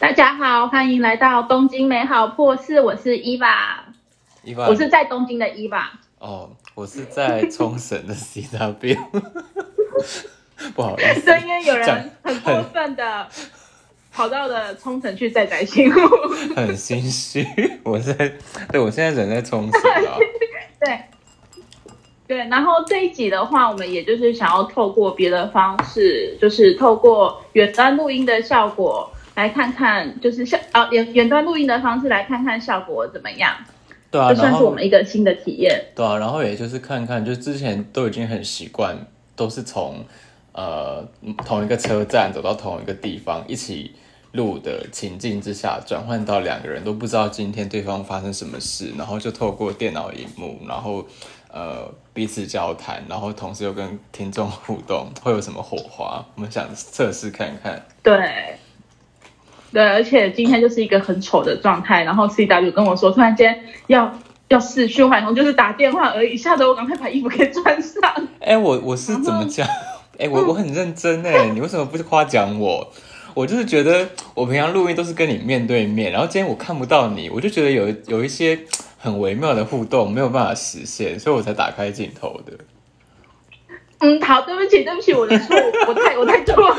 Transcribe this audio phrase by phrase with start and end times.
[0.00, 3.84] 大家好，欢迎来到东京美好破事，我是伊娃，
[4.42, 5.90] 伊娃，我是在东京的伊娃。
[6.18, 8.96] 哦，我是在冲绳的 C W，
[10.74, 13.28] 不好意思，对，因为有人很过分的
[14.10, 15.94] 跑到了冲绳去载载新物，
[16.56, 17.46] 很心虚。
[17.84, 18.14] 我在，
[18.72, 20.16] 对我现在人在冲绳啊。
[20.80, 20.98] 对。
[22.26, 33.54] 对，然后这一集的话，我们也就是想要透过别的方式，就是透过远端录音的效果，来看看，就是效啊远远端录音的方式来看看效果怎么样，
[34.10, 35.80] 对啊，这算是我们一个新的体验。
[35.94, 38.96] 对啊，然后也就是看看，就之前都已经很习惯，
[39.34, 40.04] 都是从
[40.52, 41.06] 呃
[41.44, 43.94] 同一个车站走到同一个地方一起
[44.32, 51.04] 录的情境之下，转换到两个人都不知道今天对方发生什么事，然后就透过电脑荧幕，然后
[51.52, 56.24] 呃彼此交谈，然后同时又跟听众互动，会有什么火花？
[56.34, 57.82] 我们想测试看看。
[58.02, 58.58] 对，
[59.72, 64.12] 对，而且今天就是一个很丑的状态，然后 C W 跟我说，突然间要
[64.48, 68.00] 要视讯换通，就是打电话而已，吓得我赶快把衣服给穿上。
[68.40, 69.66] 哎、我我是怎么讲？
[70.18, 72.92] 哎、我我很认真哎，你为什么不夸奖我？
[73.32, 78.58] 我就是觉得我平常录音都是跟你面对面，然后今天我看不到你，我就觉得有有一些
[78.98, 82.52] 很微妙的互动没有办法实现，所以我才打开镜头的。
[84.00, 86.76] 嗯，好，对不起，对不起，我的错，我太我太错了，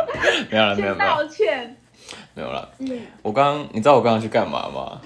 [0.50, 1.76] 没有了，没有先没有道歉。
[2.36, 2.68] 没有了。
[2.80, 5.00] 嗯，我刚你知道我刚刚去干嘛吗？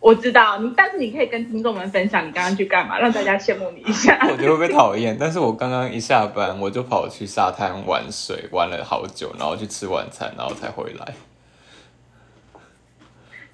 [0.00, 4.18] 我知道你，但是你可以跟听众们分享你刚刚去干嘛，让大家羡慕你一下。
[4.28, 11.14] 我觉得会被讨厌，但是我刚刚一下班我就跑去沙滩玩水，玩了好久，然后去吃晚餐，然后才回来。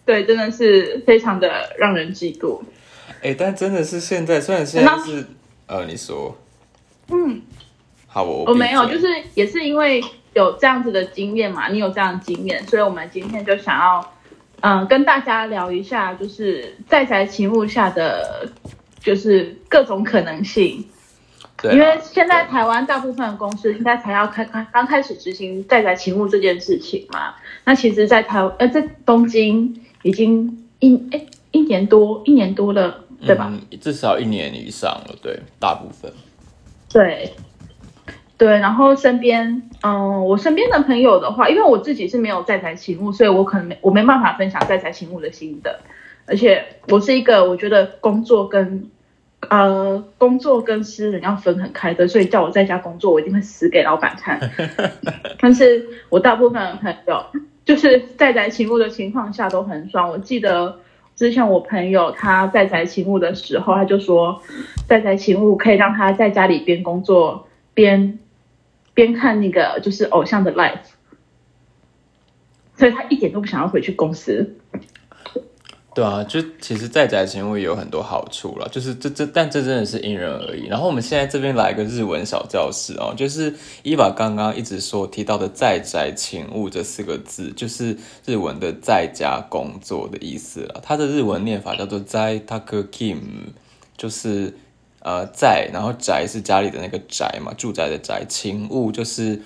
[0.06, 2.62] 对，真的是非常的让人嫉妒。
[3.22, 5.26] 哎、但真的是现在，虽然现在是
[5.66, 6.34] 呃，你说，
[7.08, 7.42] 嗯，
[8.08, 10.02] 好，我我没有，就是也是因为
[10.34, 14.12] 有这样子的经验嘛，你有这样的经验，所以我们今天就想要，
[14.60, 18.48] 嗯、跟大家聊一下，就是在宅勤务下的，
[19.00, 20.84] 就是各种可能性。
[21.62, 27.34] 对啊因为现在台湾大部分的公司应该才要开开刚开始执行在宅勤务这件事情嘛，
[27.64, 33.50] 那其实，在台呃在东京已经一哎一年多一年多了，对吧？
[33.50, 36.10] 嗯，至少一年以上了，对，大部分。
[36.88, 37.34] 对，
[38.40, 45.78] 对，然后身边，嗯，我身边的朋友的话，因为我自己是没有在宅勤务，所以我可能没我没办法分享在宅勤务的心得，
[46.26, 48.90] 而且我是一个我觉得工作跟
[49.50, 54.40] 呃工作跟私人要分很开的，所以叫我在家工作，我一定会死给老板看。
[55.38, 57.22] 但是我大部分朋友
[57.66, 60.78] 就是在宅勤务的情况下都很爽，我记得。
[61.16, 64.40] 之前我朋友他在宅勤务的时候，他就说，
[64.88, 68.18] 在宅勤务可以让他在家里边工作边
[68.99, 70.79] 边看那个就是偶像的 live，
[72.77, 74.57] 所以他一点都不想要回去公司。
[75.93, 80.67] 对啊，就其实在宅勤务也有很多好处了，就是这这，但这真的是因人而异。
[80.67, 90.81] 然后我们现在这边来一个日文小教室哦，就是伊娃刚刚一直说提到的“在宅勤务”这四个字，就是日文的在家工作的意思了。
[90.83, 93.53] 它的日文念法叫做在タクキム，
[93.95, 94.53] 就是
[95.00, 99.42] 呃在，然后宅是家里的那个宅嘛，住宅的宅，勤务就是。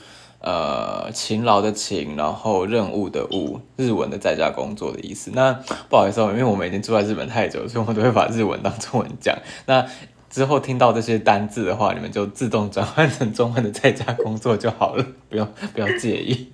[0.46, 5.30] 呃，勤劳的勤，然后任务的务，日文的在家工作的意思。
[5.34, 5.54] 那
[5.88, 9.34] 不好意思哦，因为我们已经住在日本太久，所以我们都会把日文当中文讲。
[9.64, 9.86] 那
[10.28, 16.52] 之后听到这些单字的话，你们就自动转换成中文的在家工作就好了，不要不要介意。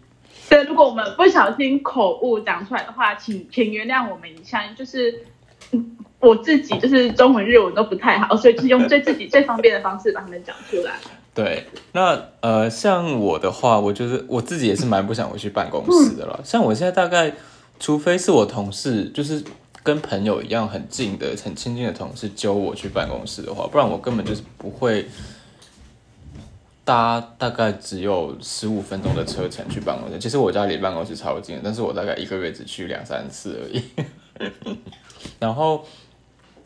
[0.49, 5.25] 对，如果我们不小心口误讲出来的话，请请原谅我们一下，就是
[6.21, 10.95] 我自己就是中文日文都不太好，所以就是用最自己最方便的方式把它们讲出来。
[11.35, 16.39] 对，那呃，像我的话，我就是我自己也是蛮不想回去办公室的了。
[16.45, 17.33] 像我现在大概，
[17.79, 19.43] 除非是我同事，就是
[19.83, 25.07] 跟朋友一样很近的、很亲近的同事揪我去办公室的话，不然我根本就是不会
[26.85, 30.19] 搭大概只有十五分钟的车程去办公室。
[30.19, 33.83] 其实我家离办公室超近，但是我大概一个月只去两三次而已。
[35.39, 35.85] 然后，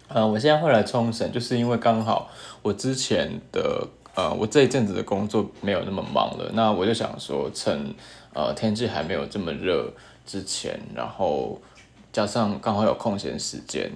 [0.08, 2.30] 呃，我现在会来冲绳，就是因为刚好
[2.62, 7.94] 我之前的呃，我这一阵子的工作没有那么忙了，那我就想说趁
[8.32, 9.92] 呃天气还没有这么热
[10.24, 11.60] 之前，然后
[12.12, 13.90] 加上刚好有空闲时间，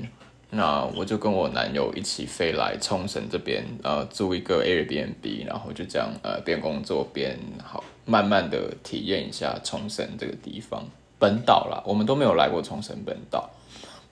[0.50, 10.82] 那我就跟我男友一起飞来冲绳这边，呃，租一个 Airbnb，然后就这样呃边工作边好慢慢的体验一下冲绳这个地方
[11.18, 13.50] 本岛啦，我们都没有来过冲绳本岛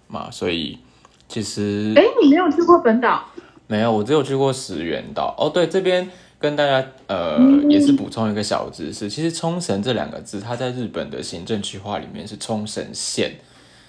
[0.07, 0.79] 嘛，所以
[1.29, 3.25] 其实哎，你没有去过本岛？
[3.67, 5.35] 没有，我只有去过石原岛。
[5.37, 6.09] 哦，对，这边
[6.39, 7.39] 跟大家呃
[7.69, 13.33] 也是补充一个小知识，其实冲绳这两个字，它在日本的行政区划里面是冲绳县。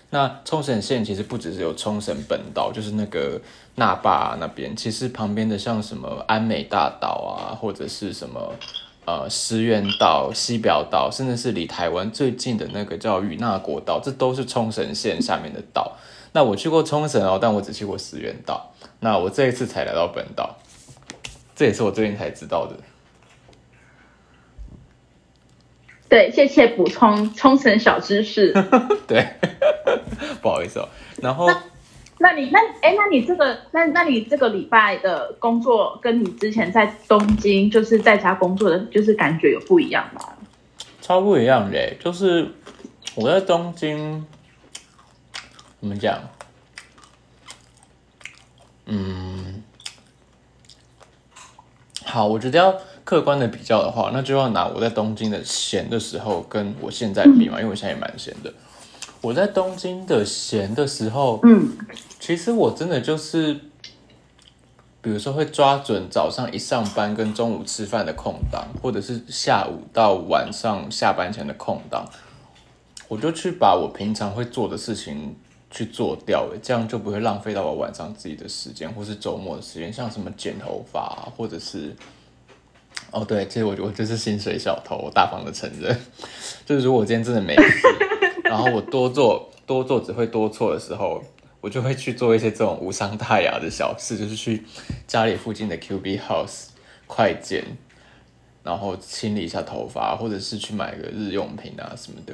[0.10, 3.39] 那冲绳县其实不只是有冲绳本岛，就是那个
[3.75, 8.54] 那霸那边，其实旁边的像什么安美大岛啊，或者是什么
[9.06, 15.98] 呃石垣岛、西表岛，甚至是离台湾最近的那个叫与那国岛，这都是冲绳县下面的岛。
[16.31, 18.74] 那我去过冲绳哦，但我只去过石垣岛。
[19.00, 20.57] 那我这一次才来到本岛，
[21.56, 22.75] 这也是我最近才知道的。
[26.09, 28.53] 对，谢谢补充冲绳小知识。
[29.06, 29.27] 对，
[30.41, 30.88] 不好意思哦。
[31.21, 31.47] 然后，
[32.19, 40.21] 那你那哎，那你这个那那你这个礼拜的工作跟你之前在东京就是在家工作的，就是感觉有不一样吗？
[41.01, 42.47] 超不一样的，就是
[43.15, 44.25] 我在东京，
[45.79, 46.19] 怎么讲？
[48.85, 49.63] 嗯，
[52.06, 52.75] 好，我觉得要。
[53.07, 58.53] 客观的比较的话，那就要拿我在东京的闲的时候跟我现在比嘛，因为我现在也蛮闲的。
[59.21, 61.77] 我在东京的闲的时候，嗯，
[62.19, 63.53] 其实我真的就是，
[65.01, 72.06] 比如说会抓准早上一上班跟中午吃饭的空档，或者是下午到晚上下班前的空档，
[73.07, 75.38] 我就去把我平常会做的事情
[75.69, 81.96] 去做掉，这样就不会浪费到我晚上自己的时间或是周末的时间，像什么剪头发或者是。
[83.12, 85.98] 哦，对，其实我我就是薪水小偷，我大方的承认，
[86.66, 87.88] 就是如果我今天真的没事，
[88.44, 91.24] 然后我多做多做只会多错的时候，
[91.62, 94.66] 我就会去做一些这种无伤大雅的小事，就是去
[95.06, 96.70] 家里附近的 Q B House
[97.06, 97.63] 快剪，
[98.63, 102.34] 然后清理一下头发，或者是去买个日用品啊什么的，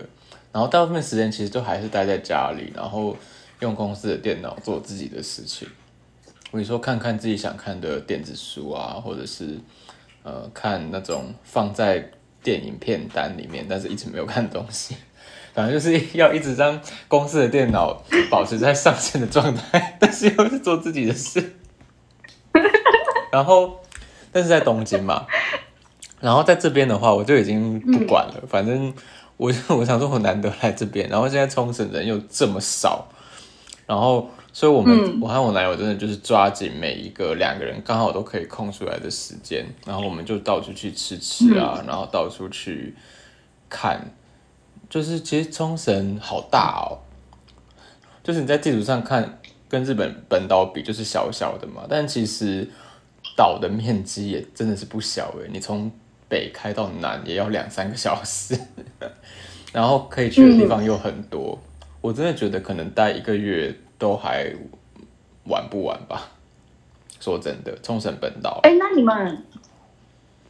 [0.53, 3.17] 然后大部分时间其实都还是待在家里，然后
[3.59, 5.67] 用公司的电脑做自己的事情，
[6.51, 9.59] 比如说看看自己想看的电子书啊，或者是。
[10.25, 12.09] 呃，看那种放在
[12.41, 14.95] 电影片单里面，但是一直没有看东西，
[15.53, 16.79] 反正就是 要一直让
[17.09, 18.01] 公司的电脑
[18.31, 21.57] 保持在上线的状态， 但是又是做自己的事。
[23.33, 23.81] 然后，
[24.31, 25.27] 但是在东京嘛，
[26.21, 28.41] 然后在这边的话，我就已经不管了。
[28.47, 28.93] 反正
[29.37, 33.07] 我 我想说，我难得来这边，然后现在冲绳人又这么少，
[33.85, 34.29] 然后。
[34.55, 42.95] 所以，我们我和我男友真的就是抓紧每一个两个人刚好都可以空出来的时间，然后我们就到处去吃吃啊，然后到处去
[43.67, 43.99] 看。
[44.87, 47.01] 就是其实冲绳好大哦，
[48.23, 52.69] 就是你在地图上看，跟日本本岛比就是小小的嘛，但其实
[53.35, 55.49] 岛的面积也真的是不小诶。
[55.51, 55.91] 你从
[56.29, 58.57] 北开到南也要两三个小时，
[59.73, 61.59] 然后可以去的地方又很多。
[62.01, 63.75] 我真的觉得可能待一个月。
[63.99, 64.53] 都还
[65.45, 66.29] 玩不完吧？
[67.21, 68.59] 说真的，冲绳本岛。
[68.63, 69.45] 哎，那你们，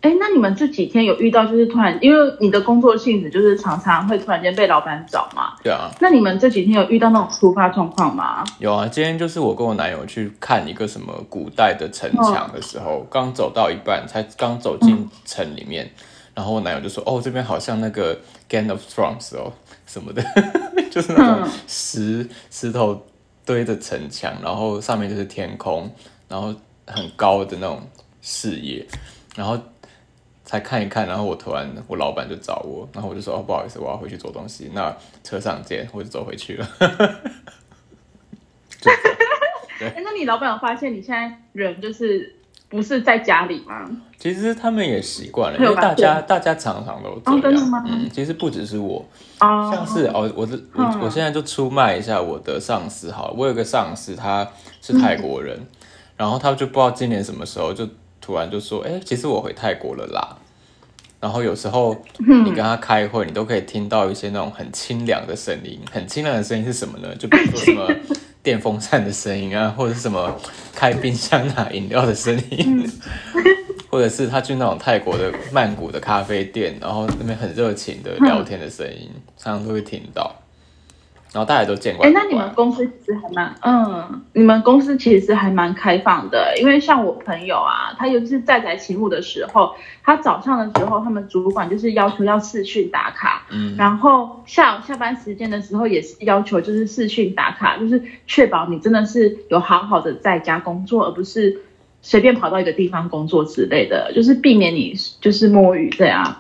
[0.04, 5.54] 哎，那你们这几天有遇到就是突然，因为你的工作性质就是常常会突然间被老板找嘛？
[5.64, 5.90] 对啊。
[6.02, 8.44] 那你们这几天有遇到那种突发状况吗？
[8.60, 15.90] 有啊，今天就是我跟我男友去看一个什么古代的城墙的时候，刚走到一半，才刚走进城里面，
[16.36, 18.20] 然后我男友就说：“哦，这边好像那个
[18.50, 19.54] Game of Thrones 哦
[19.86, 20.22] 什么的，
[20.92, 23.02] 就是那种石石头。”
[23.46, 25.94] 堆的城墙，然后上面就是天空，
[26.30, 26.56] 然后
[26.88, 27.82] 很高的那种
[28.22, 28.88] 视野，
[29.36, 29.60] 然后
[30.44, 36.68] 才看一看，然后我突然我老板就找我，然后我就说哦不好意思，我要回去做东西，那车上见，我就走回去了。
[39.80, 42.36] 哎，那你老板有发现你现在人就是
[42.70, 43.90] 不是在家里吗？
[44.18, 47.84] 其实他们也习惯了，因为大家大家常常都这样。
[47.86, 49.06] 嗯，其实不只是我，
[49.40, 53.30] 像是哦，我的我我现在就出卖一下我的上司哈。
[53.36, 54.48] 我有个上司，他
[54.82, 55.66] 是泰国人，
[56.18, 57.88] 然后他就不知道今年什么时候就
[58.24, 60.38] 突然就说，哎，其实我回泰国了啦。
[61.20, 65.78] 然后有时候你跟他开会，你都可以听到一些那种很清凉的声音。
[65.92, 67.14] 很清凉的声音是什么呢？
[67.16, 67.88] 就比如说什么
[68.42, 70.40] 电风扇的声音啊，或者是什么
[70.74, 72.90] 开冰箱拿饮料的声音。
[73.92, 80.34] 或者是他去那种泰国的曼谷的咖啡店，然后那边很热情的聊天的声音，常常都会听到。
[81.34, 82.06] 然后大家都见过。
[82.06, 83.54] 哎，那你们公司其实还蛮……
[83.62, 89.74] 嗯，你们公司其实还蛮开放的，因为像我朋友啊，他尤其是在宅勤务的时候，
[90.04, 101.62] 他早上的时候，他们主管就是要求要视讯打卡，嗯，然后下午下班时间的时候也是要求就是视讯打卡，就是确保你真的是有好好的在家工作，而不是。
[102.06, 106.36] 随便跑到一个地方工作之类的，就是避免你就是摸鱼这样。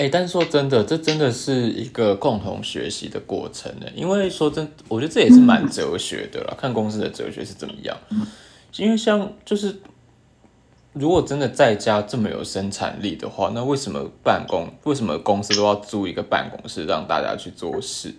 [0.00, 3.86] 哎，但是说真的，这真的是一个共同学习的过程呢。
[3.94, 6.54] 因为说真，我觉得这也是蛮哲学的啦。
[6.56, 7.94] 看公司的哲学是怎么样。
[8.78, 9.78] 因为像就是
[10.94, 18.14] 如果真的在家这么有生产力的话，那为什么办公为什么公司都要租一个办公室让大家去做事？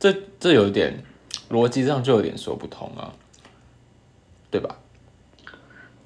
[0.00, 1.04] 这这有点
[1.50, 3.14] 逻辑上就有点说不通啊，
[4.50, 4.76] 对吧？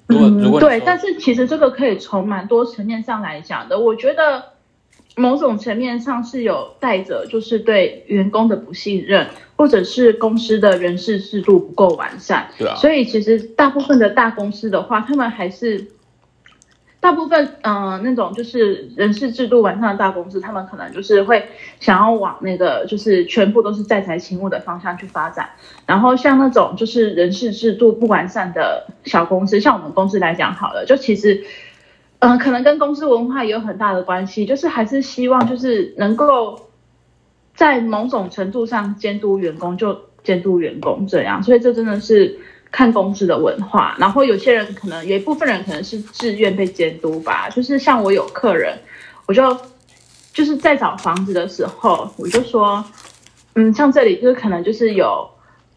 [0.08, 3.78] 如果如果对，但是其实这个可以从蛮多层面上来讲的。
[3.78, 4.52] 我觉得
[5.18, 12.48] 某种层面上是有带着就是对员工的不信任，或者是公司的人事制度不够完善。
[12.56, 12.75] 对啊。
[12.76, 15.88] 所以其实大部分的大公司的话，他们还是。
[17.00, 21.46] 大部分嗯那种就是人事制度完善的大公司，他们可能就是会
[21.78, 25.48] 想要往那个就是全部都是在财勤务的方向去发展。
[25.87, 31.44] 然后像那种就是人事制度不完善的小公司，像我们公司来讲好了，就其实
[32.20, 36.68] 嗯可能跟公司文化也有很大的关系，就是还是希望就是能够
[37.54, 42.38] 在某种程度上监督员工就监督员工这样，所以这真的是。
[42.70, 48.78] 看公司的文化，然后有些人可能有一部分人可能是自愿被监督吧，就是像我有客人，
[49.25, 49.56] 我就
[50.34, 52.84] 就是在找房子的时候，我就说，
[53.54, 55.30] 嗯，像这里就是可能就是有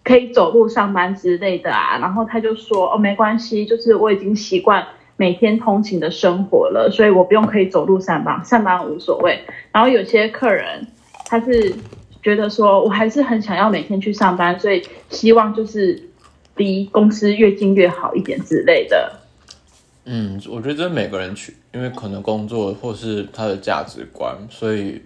[0.04, 4.86] 可以走路上班之类的啊，然后他就说，哦，没关系，就是我已经习惯
[5.18, 9.40] 每天通勤的生活了，所以我不用可以走路上班，上班无所谓。
[9.72, 10.88] 然后有些客人
[11.26, 11.76] 他是
[12.22, 16.08] 觉得说我还是很想要每天去上班，所以希望就是。
[16.58, 19.14] 离公司越近越好一点之类的。
[20.04, 25.02] 嗯，我觉得每个人去，因为可能工作或是他的价值观，所以，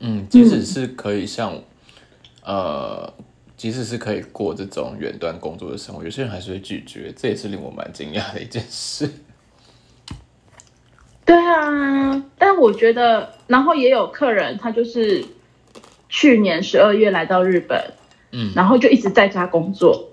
[0.00, 1.54] 嗯，即使是可以像，
[2.44, 3.10] 呃，
[3.56, 9.08] 即使是可以过这种远端工作的生活，有些人还是会拒绝，这也是令我蛮惊讶的一件事。
[11.30, 15.24] 对啊，但我觉得，然后也有客人，他就是
[16.08, 17.92] 去年十二月来到日本，
[18.32, 20.08] 嗯，然后就一直在家工作。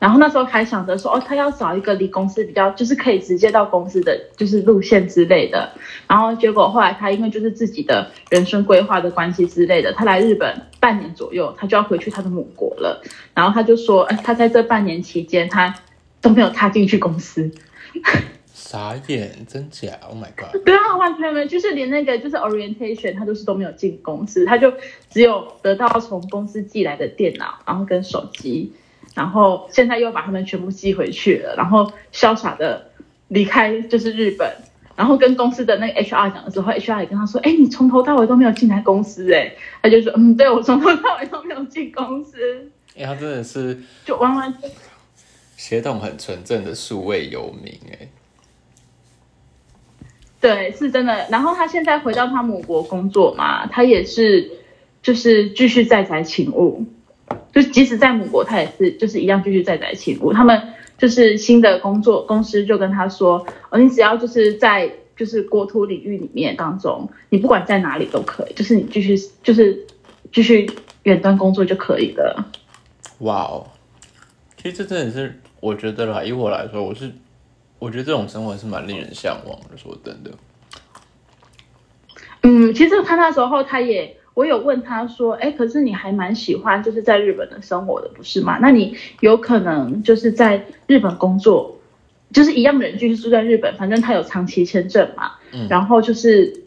[0.00, 5.70] 然后那时候还想着说，哦，他要找一个离公司比较，就是可以直接到公司的，就是路线之类的。
[6.08, 13.00] 然后结果后来他因为就是自己的人生规划的关系之类的，他来日本半年左右，他就要回去他的母国了。
[13.32, 15.72] 然后他就说，哎，他在这半年期间，他
[16.20, 17.52] 都没有踏进去公司。
[18.66, 20.60] 傻眼，真假？Oh my god！
[20.64, 24.72] 对啊，完全没，就是连那个就是 orientation，他都是都没有进公司，他就
[25.08, 28.72] 只有得到从公司寄来的电脑，然后跟手机。
[29.14, 32.90] 然后现在又把他们全部寄回去了，然后潇洒的
[33.28, 34.52] 离开就是日本，
[34.96, 42.68] 然后跟公司的那个 HR 讲的时候，HR 也跟他说：“哎，你从头到尾都没有进来公司。”哎，他就说：“嗯，对我从头到尾都没有进公司。”
[42.98, 44.52] 哎，他真的是就完完
[45.56, 48.08] 血统很纯正的数位游民哎。
[50.46, 51.26] 对，是真的。
[51.28, 54.48] 然后他现在回到他母国工作嘛，他也是
[55.02, 56.86] 就是继续在宅勤务。
[57.52, 60.32] 就即使在母国，他也是就是一样继续在在勤务。
[60.32, 69.84] 他们就是新的工作公司就跟他说，哦，你只要就是在就是国土领域里面当中，你不管在哪里都可以，就是你继续就是
[70.32, 70.70] 继续
[71.02, 72.52] 远端工作就可以了。
[73.18, 73.66] 哇哦，
[74.56, 77.10] 其实这真的是我觉得啦，以我来说，我是
[77.78, 79.76] 我觉得这种生活是蛮令人向往的。
[79.76, 80.30] 说真的，
[82.42, 84.16] 嗯，其实他那时候他也。
[84.36, 88.58] 我有问他说，哎，可是你还蛮喜欢就是在日本的生活的，不是吗？
[88.60, 91.80] 那你有可能就是在日本工作，
[92.34, 96.64] 就是一样的人继续住在日本，反正他有长期签证嘛，嗯，然后就是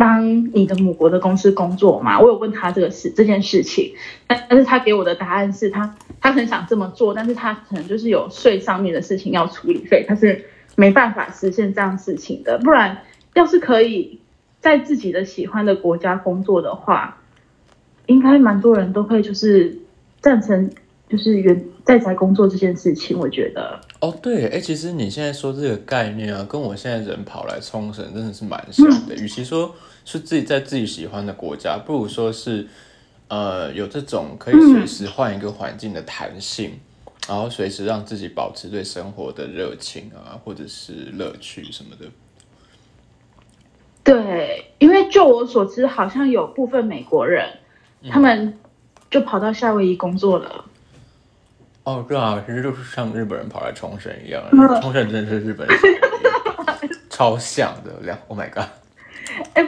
[0.00, 2.18] 帮你的母国的公司工作嘛。
[2.18, 3.92] 我有问他这个事这件事情，
[4.26, 12.58] 但但是他给我的答案是他他很想这么做，但是他可能就是有税上面的事情要处理，所以他是没办法实现这样事情的。
[12.58, 13.02] 不然
[13.34, 14.18] 要是可以。
[14.62, 17.16] 在自己的喜欢的国家工作的话，
[18.04, 19.74] 应该蛮多人都会就是
[20.20, 20.70] 赞成，
[21.08, 23.18] 就是原在宅工作这件事情。
[23.18, 29.14] 我觉得哦，对，哎，其实你现在说这个概念啊，跟我现在人跑来冲绳真的是蛮像的。
[29.16, 32.66] 与其说是自己在自己喜欢的国家，不如说是
[33.28, 36.78] 呃有这种可以随时换一个环境的弹性，
[37.28, 42.06] 然后随时让自己保持对生活的热情啊，或者是乐趣什么的。
[44.02, 47.48] 对，因为就我所知，好像有部分美国人，
[48.10, 48.58] 他们
[49.10, 50.64] 就跑到夏威夷工作了。
[51.84, 54.42] 哦，对啊，其实就是像日本人跑来冲绳一样，
[54.80, 55.78] 冲绳真的是日本人
[57.08, 58.18] 超像的两。
[58.28, 58.64] Oh my god！
[59.54, 59.66] 哎，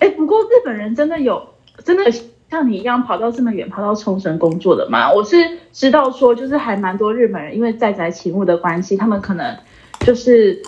[0.00, 1.48] 哎，不过日本人真的有
[1.84, 2.12] 真的
[2.50, 5.12] 像你一样跑到这么远，跑到冲绳工作的吗？
[5.12, 5.36] 我是
[5.72, 9.56] 知道说，就是还蛮多日本人，因为在宅勤务的关系，他们可能
[10.00, 10.60] 就是。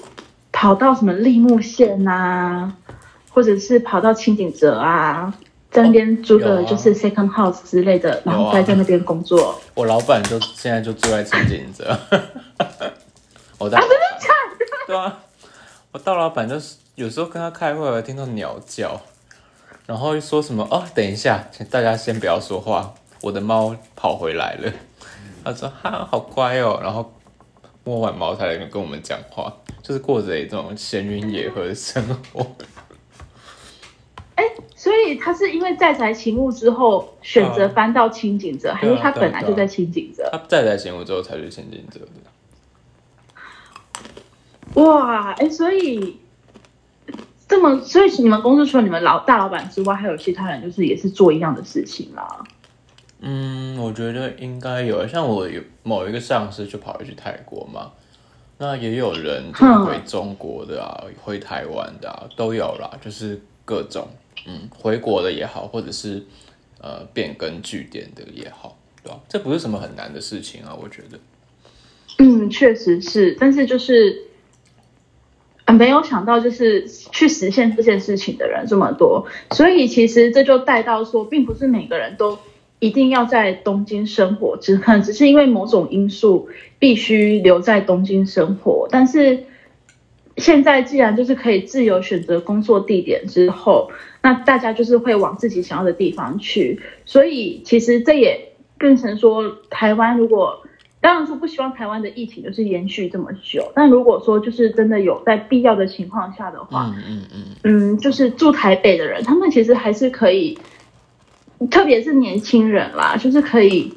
[0.54, 2.70] 跑到什么立木县呐，
[3.30, 5.32] 或者是跑到清景泽啊，
[5.70, 9.58] 在那边租个就是 second house 之类的，然后待在那边工作。
[9.74, 11.98] 我老板就现在就住在清景泽，
[13.58, 13.96] 我大老板，
[14.86, 15.18] 对啊，
[15.90, 19.00] 我大老板就是有时候跟他开会，会听到鸟叫，
[19.86, 24.72] 然后说什么哦，等一下，请大家先不要说话，我的猫跑回来了。
[25.44, 27.12] 他说哈，好乖哦，然后
[27.84, 32.46] 摸完猫才来跟我们讲话，就是过着一种闲云野鹤的生活。
[34.36, 34.44] 哎，
[34.76, 40.28] 所以他是因为在宅勤务之后选择搬到清景泽，还是他本来就在清景泽？
[40.30, 42.06] 他在宅勤务之后才去清景泽的。
[44.80, 46.18] 哇，哎，所以
[47.52, 52.42] 这么，所以你们公司除了你们老大老板之外，还有其他人就是也是做一样的事情啦？
[53.20, 57.92] 嗯，我觉得应该有，像我有某一个上司就跑回去泰国嘛，
[58.56, 64.08] 那也有人回中国的啊，回台湾的啊，都有啦，就是各种，
[64.46, 66.24] 嗯，回国的也好，或者是
[66.80, 69.20] 呃变更据点的也好，对吧？
[69.28, 71.18] 这不是什么很难的事情啊，我觉得。
[72.18, 74.22] 嗯，确实是，但是就是
[75.66, 82.38] 没有想到，就是去实现这件事情的人这么多，所以其实这就带到说，并不是每个人都。
[82.82, 86.48] 一定要在东京生活，只可能只是因为某种因素
[86.80, 88.88] 必须留在东京生活。
[88.90, 89.44] 但是
[90.36, 96.80] 现在既然就是可以自由选择工作地点之后，那大家就是会往自己想要的地方去。
[97.06, 100.64] 所以其实这也变成说，台湾如果
[101.02, 110.56] 当然说不希望台湾的疫情就是延续这么久，但如果说就是真的有在必要的情况下的话，嗯嗯嗯，嗯，就是住台北的人，他们其实还是可以。
[111.70, 113.94] 特别是年轻人啦，就是可以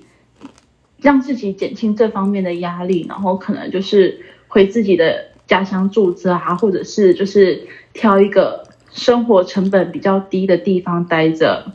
[1.02, 11.72] 让自己减轻这方面的压力，然后可能就是回自己的家乡住着啊，或者是就是挑一个生活成本比较低的地方待着。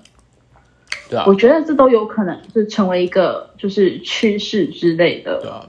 [1.10, 5.40] 对啊，我觉得这都有可能是成为一个就是趋势之类的。
[5.42, 5.68] 对啊，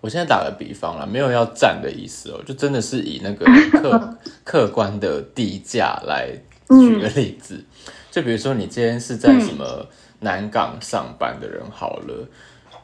[0.00, 3.46] 我现在打个比方啦，没有要占的意思哦，就真的是以那个
[3.78, 6.28] 客客观的地价来
[6.68, 7.64] 举个例子。
[8.10, 9.86] 就比如说，你今天是在什么
[10.20, 12.28] 南港上班的人好了，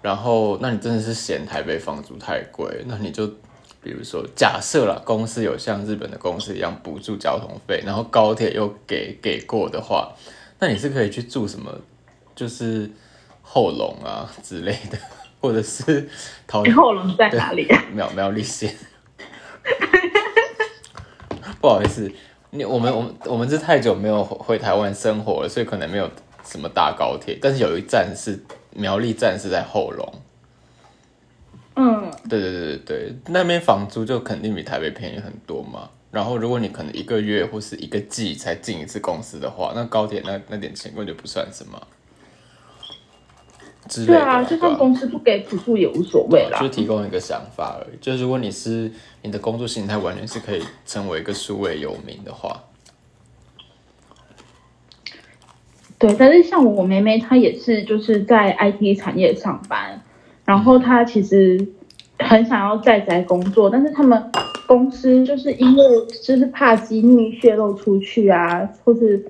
[0.00, 3.26] 然后那你真的是嫌台北房租太贵，那你就
[3.82, 10.12] 比如说假设了公司有像日本的公司一样补助交通费，然后高铁又给给过的话，
[10.58, 11.72] 那你是可以去住什么，
[12.34, 12.90] 就是
[13.42, 14.98] 后龙啊之类的，
[15.40, 16.08] 或者是
[16.46, 17.66] 桃后龙在哪里？
[17.92, 18.74] 苗苗栗县。
[21.60, 22.10] 不好意思。
[22.50, 26.10] 你我们我们我们是太久没有回台湾生活了，所以可能没有
[26.42, 27.38] 什么搭高铁。
[27.42, 28.42] 但是有一站是
[28.72, 30.14] 苗栗站是在后龙，
[31.76, 35.90] 嗯，对对对对对，那边房租就肯定比台北便宜很多嘛。
[36.18, 41.80] 然后如果你可能一个月或是一个季才进一次公司的话，那高铁那那点钱根本就不算什么。
[44.04, 47.96] 对啊，就算公司不给补助也无所谓啦，就提供一个想法而已。
[48.00, 48.90] 就如果你是
[49.22, 52.64] 你的工作形态完全是可以成为一个数位游民的话，
[56.00, 56.12] 对。
[56.18, 60.02] 但是像我妹妹，她也是就是在 IT 产业上班，
[60.44, 61.68] 然后她其实
[62.18, 64.32] 很想要在宅工作，但是他们
[64.68, 65.84] 公司就是因为
[66.22, 69.26] 就是怕机密泄露出去啊，或是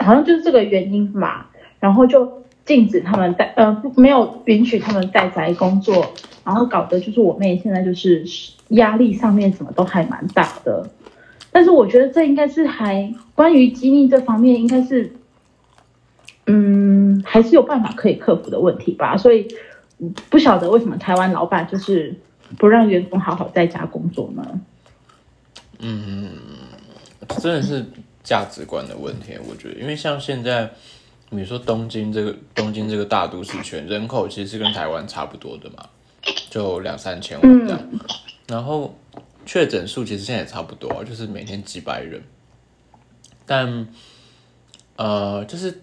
[0.00, 1.46] 好像就是这个原因嘛，
[1.78, 2.40] 然后就。
[2.66, 6.12] 禁止他们在呃没有允许他们在宅工作，
[6.44, 8.24] 然后搞得就是我妹现在就是
[8.68, 10.88] 压力上面什么都还蛮大的。
[11.50, 15.10] 但是我觉得这应该是还关于机密这方面应该是，
[16.46, 19.16] 嗯还是有办法可以克服的问题吧。
[19.16, 19.48] 所以
[20.28, 22.14] 不晓得为什么台湾老板就是
[22.56, 24.60] 不让员工好好在家工作呢？
[25.78, 26.30] 嗯，
[27.38, 27.84] 真的是
[28.22, 30.70] 价值观的问题，我觉得，因为像现在。
[31.32, 35.88] 你说东京这个东京这个大都市圈人口其实是跟台湾差不多的嘛，
[36.50, 37.80] 就两三千万这样，
[38.48, 38.98] 然后
[39.46, 42.20] 确诊数其实现在也差不多，就是每天几百人，
[43.46, 43.86] 但
[44.96, 45.82] 呃，就是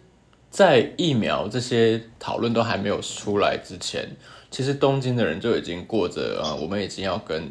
[0.50, 4.18] 在疫苗这些讨论都还没有出来之前，
[4.58, 7.44] 其实东京的人就已经过着呃，我们已经要跟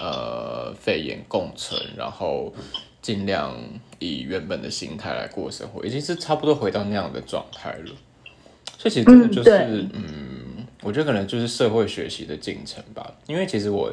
[0.00, 2.54] 呃肺炎共存，然后。
[3.00, 3.56] 尽量
[4.00, 7.92] 以原本的心态来过生活，已经是差不多回到那样的状态了。
[8.76, 13.14] 所以其实真的就是，嗯，我觉得可能就是社会学习的进程吧。
[13.26, 13.90] 因为其实我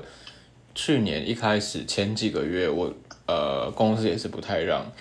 [0.74, 2.94] 去年一开始前几个月，我
[3.28, 4.92] 呃公司也是不太让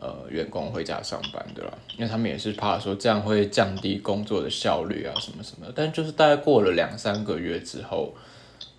[0.00, 5.66] 呃员工回家上班的啦，因为他们也是怕说这样会降低工作的效率啊什么什么。
[5.76, 8.14] 但就是大概过了两三个月之后，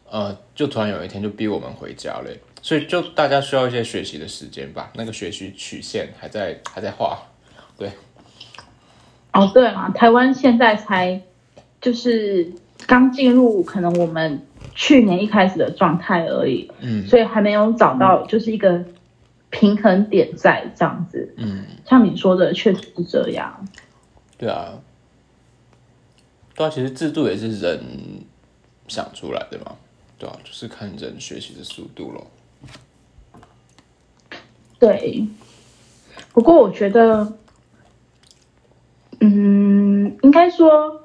[0.10, 2.30] 呃，就突然有一天就逼我们回家了。
[2.64, 7.18] 所以就大家需要一些学习的时间吧，那个学习曲线还在还在画，
[7.78, 7.90] 对。
[9.34, 11.22] 哦，对啊，台湾现在才
[11.80, 12.52] 就是
[12.86, 18.84] 刚进入可能我们去年一开始的状态而已，嗯所以还没有找到就是一个
[19.52, 21.36] 平衡点在这样子。
[21.38, 23.68] 嗯，像你说的，确实是这样。
[24.40, 24.82] 对啊，
[26.56, 27.80] 对啊，其实制度也是人
[28.88, 29.76] 想出来的嘛，
[30.18, 32.26] 对啊，就是看人学习的速度咯。
[34.80, 35.28] 对，
[36.34, 37.38] 不过我觉得，
[39.20, 41.04] 嗯，应该说，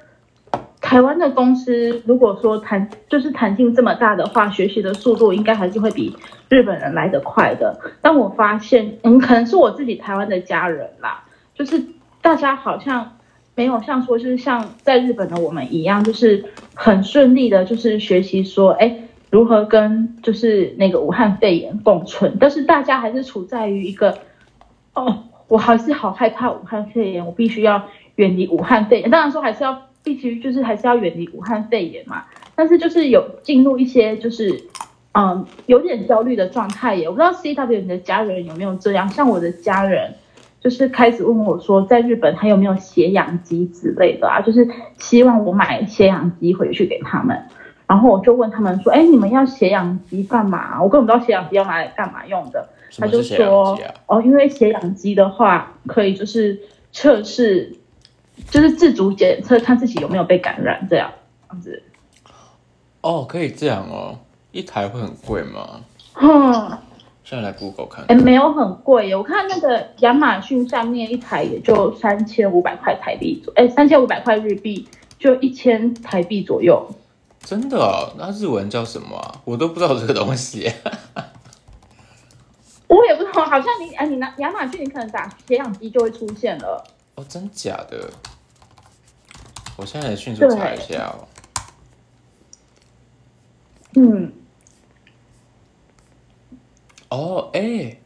[0.87, 6.17] 台湾的公司如果说弹就是弹性这么大的话，学习的速度应该还是会比
[6.49, 7.81] 日本人来得快的。
[8.01, 11.25] 但我发现，嗯，可能是我自己台湾的家人啦，
[11.57, 11.83] 就是
[12.23, 13.17] 大家好像
[13.57, 16.45] 没有像说，就是像在日本的我们一样，就是
[16.75, 18.99] 很顺利的，就是学习说，哎。
[19.29, 22.37] 如何跟就是那个武汉肺炎共存？
[22.39, 24.19] 但是大家还是处在于一个，
[24.95, 27.83] 哦，我还是好害怕武汉肺炎，我必须要
[28.15, 29.11] 远离武汉肺炎。
[29.11, 32.23] 当然说还是要必须就是还是要远离武汉肺炎嘛。
[32.55, 34.63] 但是就是有进入一些就是
[35.13, 37.09] 嗯有点焦虑的状态耶。
[37.09, 39.09] 我不知道 C W 你的家人有没有这样？
[39.09, 40.15] 像我的家人
[40.61, 44.41] 就是开始问我说，在日本还有没有血氧机之类的啊？
[44.41, 47.37] 就是希望我买血氧机回去给他们。
[47.89, 50.83] 然后我就问他们说：“哎，你们要血氧机干嘛？
[50.83, 56.59] 我根本不知道血氧机要拿来干嘛用的。”他就说：“哦，因为血氧机的话，可以就是
[56.91, 57.77] 测试，
[58.51, 61.13] 就是自主检测，看自己有没有被感染这样
[61.61, 61.83] 子。”
[63.03, 64.19] 哦，可以这样哦，
[64.51, 65.81] 一台会很贵吗？
[66.21, 66.79] 嗯，
[67.23, 68.05] 现在来 Google 看。
[68.09, 76.89] 哎，没有很贵耶，我看那个亚马逊上面一台也就三千五百块台币左，哎，三千五百块日币就一千台币左右。
[77.41, 78.11] 真的啊？
[78.19, 79.41] 那日文叫什么啊？
[79.45, 80.73] 我都不知道这个东西。
[82.89, 86.85] 我也不知道，好像你哎，你拿亚马逊，你可能打血氧机就会出现了。
[87.17, 88.11] 哦，真假的？
[89.77, 91.29] 我现在来迅速查一下哦。
[93.95, 94.33] 嗯。
[97.09, 97.99] 哦，哎。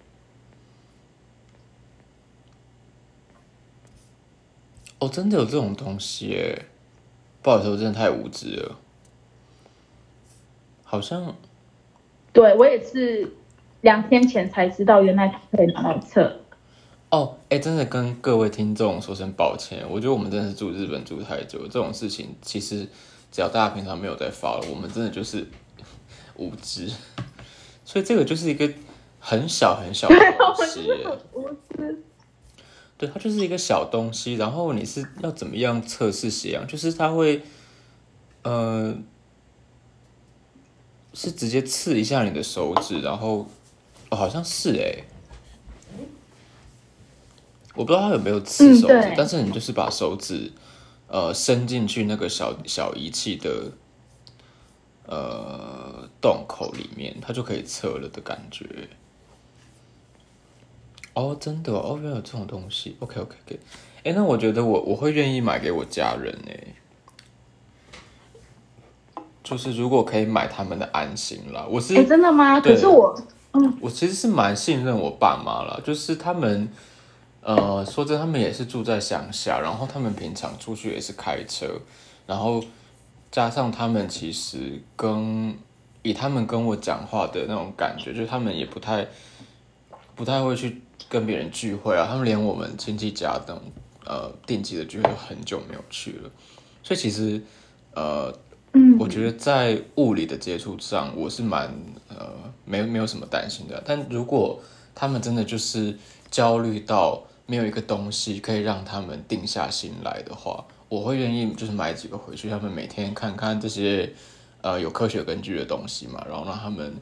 [5.01, 6.67] 哦，真的有这种东西耶！
[7.43, 8.79] 不好意思，我真的太无知了。
[10.85, 11.35] 好像，
[12.33, 13.33] 对我也是
[13.81, 16.40] 两天前才知道，原来它可以拿来测。
[17.11, 22.87] 哦，哎，真的跟各位听众说声抱歉，我觉得我们真的是住日本住太久，这种事情其实
[23.33, 25.47] 只要大家平常没有在发了，我们真的就是
[26.37, 26.89] 无知，
[27.85, 28.73] 所以这个就是一个
[29.19, 30.89] 很小很小的东西。
[31.33, 32.05] 无知。
[32.97, 36.67] 对，它就是一个小东西，然后你是要怎么样测试血氧？
[36.67, 37.43] 就是它会，
[38.43, 38.95] 呃，
[41.13, 43.47] 是直接刺一下你的手指，然后，
[44.11, 45.05] 哦，好像是哎，
[47.75, 50.51] 我不知道它有没有刺手指，但是你就是把手指，
[51.07, 53.73] 呃，伸进去那个小小仪器的，
[55.07, 58.67] 呃，洞口里面，它就可以测了的感觉。
[61.15, 62.97] 哦，真的哦，原来有这种东西。
[63.01, 63.61] OK OK OK，
[64.05, 66.75] 哎，那我觉得我我会愿意买给我家人哎，
[69.43, 71.67] 就是如果可以买他们的安心啦。
[71.69, 72.61] 我是哎，真的吗？
[72.61, 73.15] 可是我，
[73.53, 76.69] 嗯，我其实是蛮信任我爸妈啦，就是他们，
[77.43, 81.67] 呃，说真，他们也是住在乡下，然后他们平常出去也是开车，
[82.27, 82.63] 然后
[83.31, 85.55] 加上他们其实跟
[86.03, 89.07] 以他们跟我讲话的那种感觉，就是他们也不太
[90.15, 90.83] 不太会去。
[91.09, 93.63] 跟别人聚会啊，他们连我们亲戚家那种
[94.05, 96.31] 呃定期的聚会都很久没有去了，
[96.85, 97.43] 所以其实
[97.95, 98.33] 呃，
[98.97, 101.75] 我觉得在物理的接触上，我是蛮
[102.11, 102.31] 呃
[102.65, 103.83] 没没有什么担心的。
[103.85, 104.63] 但如果
[104.95, 105.97] 他们真的就是
[106.31, 114.13] 焦虑到没有一个东西可以让他们定下心来的话，我会愿意就是买几个回去，他们每天看看这些
[114.63, 116.95] 呃有科学根据的东西嘛，然后让他们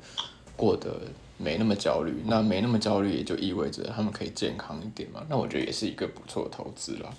[0.57, 0.99] 过得。
[1.41, 5.25] 没那么焦虑，那没那么焦虑也就意味着他们可以健康一点嘛。
[5.29, 7.15] 那我觉得也是一个不错的投资了。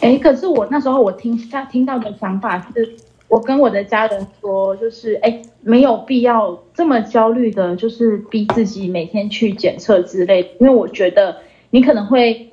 [0.00, 2.94] 哎，可是我那时候我听下听到的想法是，
[3.30, 11.38] 我跟我的家人说，就是哎，没有必要这么焦虑的，就是逼自己每天去检测之类，因为我觉得
[11.70, 12.50] 你可能会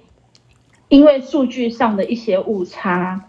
[0.87, 3.25] 因为数据上的一些误差，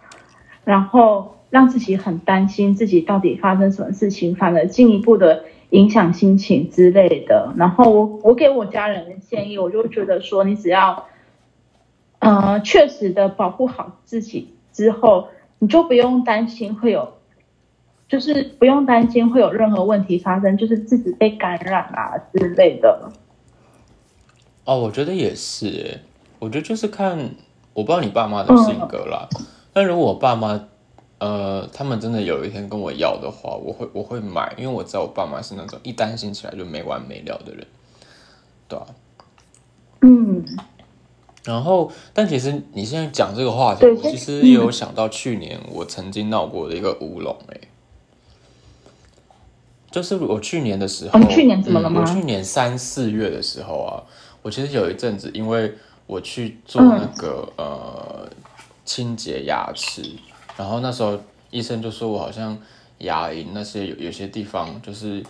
[0.65, 1.35] 然后。
[1.51, 7.55] 让自己很担心自己到底发生什么事情，反而进一步的影响心情之类的。
[7.57, 11.07] 然后我我给我家人的建议，我就觉得说，你只要，
[12.19, 17.15] 呃，确实的保护好自己之后，你就不用担心会有，
[18.09, 23.13] 就是不用担心会有任何问题发生，就是自己被感染啊之类的。
[24.65, 26.01] 哦，我觉得也是，
[26.39, 27.19] 我觉得就是看，
[27.75, 29.29] 我不知道你爸妈的性格啦。
[29.73, 30.69] 但如果我爸妈。
[31.21, 37.67] 呃，他们真的有一天跟我要的话，我会我会买，因为我知道我爸妈是那种一担心起来就没完没了的人，
[38.69, 38.87] 对啊。
[40.03, 40.45] 嗯，
[41.45, 47.59] 然后，但其实你现在讲这个话题，我其实也有想到去年我曾经闹过的一个乌龙，哎，
[49.91, 54.03] 就是我去年的时候，哦你去年怎么了吗嗯我去年三四月的时候啊，
[54.43, 55.75] 我其实有一阵子，因为
[56.07, 58.29] 我去做那个、呃
[58.85, 60.03] 清洁牙齿，
[60.57, 61.21] 然后那时候
[61.51, 62.57] 医生就说我好像
[63.01, 65.23] 牙龈那些有有些地方就是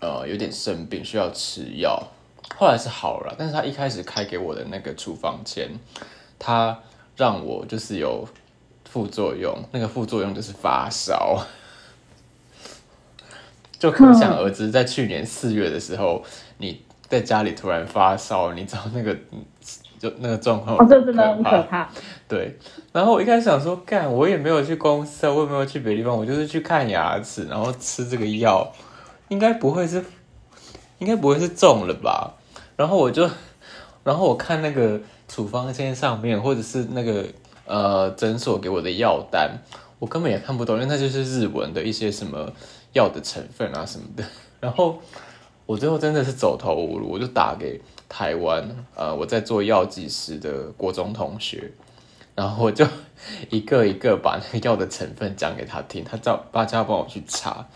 [0.00, 2.02] 呃有点生病，需要吃药。
[2.56, 5.68] 后来是好了，但是他一开始开给我的那个处方签，
[6.38, 6.78] 他
[7.14, 8.26] 让我就是有
[8.86, 11.44] 副作用，那个副作用就是发烧，
[13.78, 16.22] 就可想而知，在去年四月的时候，
[16.58, 19.16] 你在家里突然发烧，你知道那个
[19.98, 21.88] 就那个状况，哦，这真的很可怕。
[22.28, 22.56] 对，
[22.92, 28.70] 然后我一开始想说，干，我也没有去公司啊，我也没有去别的地方，我就是去看牙齿，然后吃这个药，
[29.28, 30.04] 应该不会是，
[30.98, 32.34] 应该不会是中了吧？
[32.76, 33.28] 然后我就，
[34.04, 37.24] 然后我看那个处方签上面，或者是那个
[37.66, 39.50] 呃诊所给我的药单，
[39.98, 42.52] 我根本也看不懂，因为那就是日文的一些什么
[42.98, 44.24] 药的成分啊什么的。
[44.58, 45.00] 然后
[45.66, 51.70] 我最后真的是走投无路，我就打给台湾呃我在做药剂师的国中同学，
[52.34, 52.84] 然后我就
[53.50, 57.66] 一个一个把那个药的成分讲给他听，他叫大家帮我去查，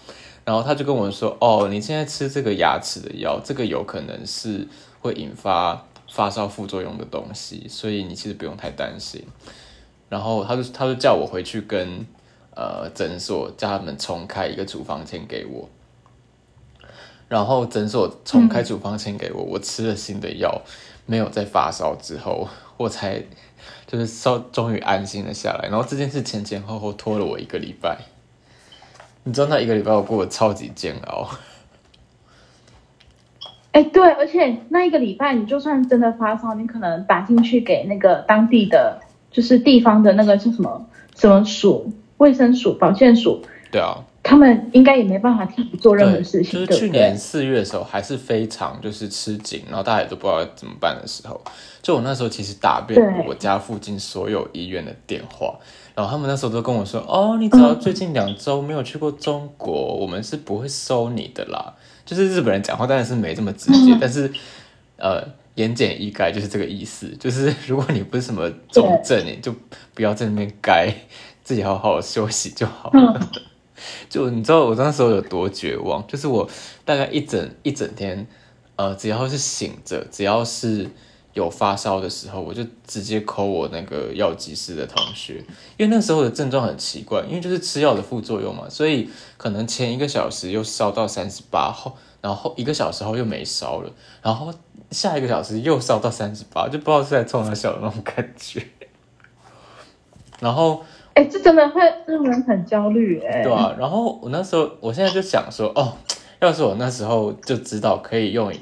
[0.44, 4.66] 然后他就跟我说：“哦，你现在吃这个牙齿的药，这个有可能是
[5.00, 9.24] 会引发发烧副作用的东西，所以你其实不用太担心。”
[10.08, 12.04] 然后他就他就叫我回去跟
[12.54, 15.68] 呃诊所叫他们重开一个处方签给我，
[17.28, 20.62] 然后诊所重开处方签给我，我吃了新的药，
[21.06, 23.22] 没有再发烧之后， 我才
[23.86, 25.68] 就是稍终于安心了下来。
[25.68, 27.98] 然后这件事前前后后拖了我一个礼拜，
[29.24, 31.28] 你知道那一个礼拜我过得超级煎熬。
[33.72, 40.86] 哎，对，而且那一个礼拜，你就算真的发烧，你可能打进去给那个当地的，就是地方的那个叫什么
[41.16, 41.90] 什么署、
[42.22, 47.18] 卫生署、保健署，对啊，他们应该也没办法自己做任何，事情，就是去年？
[47.18, 51.40] 四月的时候还是非常就是吃紧，然后大家也都不知道怎么办的时候，
[51.82, 55.58] 就我那时候其实打遍我家附近所有医院的电话，
[55.96, 61.74] 然后他们那时候都跟我说，哦，你只要最近两周没有去过中国，我们是不会收你的啦。
[62.06, 64.30] 就是日本人讲话当然是没这么直接，但是
[64.96, 65.22] 呃
[65.54, 69.54] 言简意赅就是这个意思，就是如果你不是什么重症，你就
[69.94, 70.92] 不要在那边该，
[71.52, 73.20] 自己好好休息就好了。
[74.08, 76.48] 就你知道我那时候有多绝望，就是我
[76.82, 78.26] 大概一整一整天，
[78.76, 80.88] 呃，只要是醒着，只要是
[81.34, 85.44] 有发烧的时候，我就直接 call 我那个药剂师的同学，
[85.76, 94.54] 因为那时候的症状很奇怪，因为就是吃药的副作用嘛，所以可能前一个小时又烧到三十八后，然后一个小时后又没烧了，然后
[94.90, 98.66] 下一个小时又烧到三十八，就不知道是在冲哪小的那种感觉。
[100.40, 105.96] 然后哎，这真的会让人很焦虑，哎，对啊，然后我那时候，我现在就想说，哦，
[106.40, 108.52] 要是我那时候就知道可以用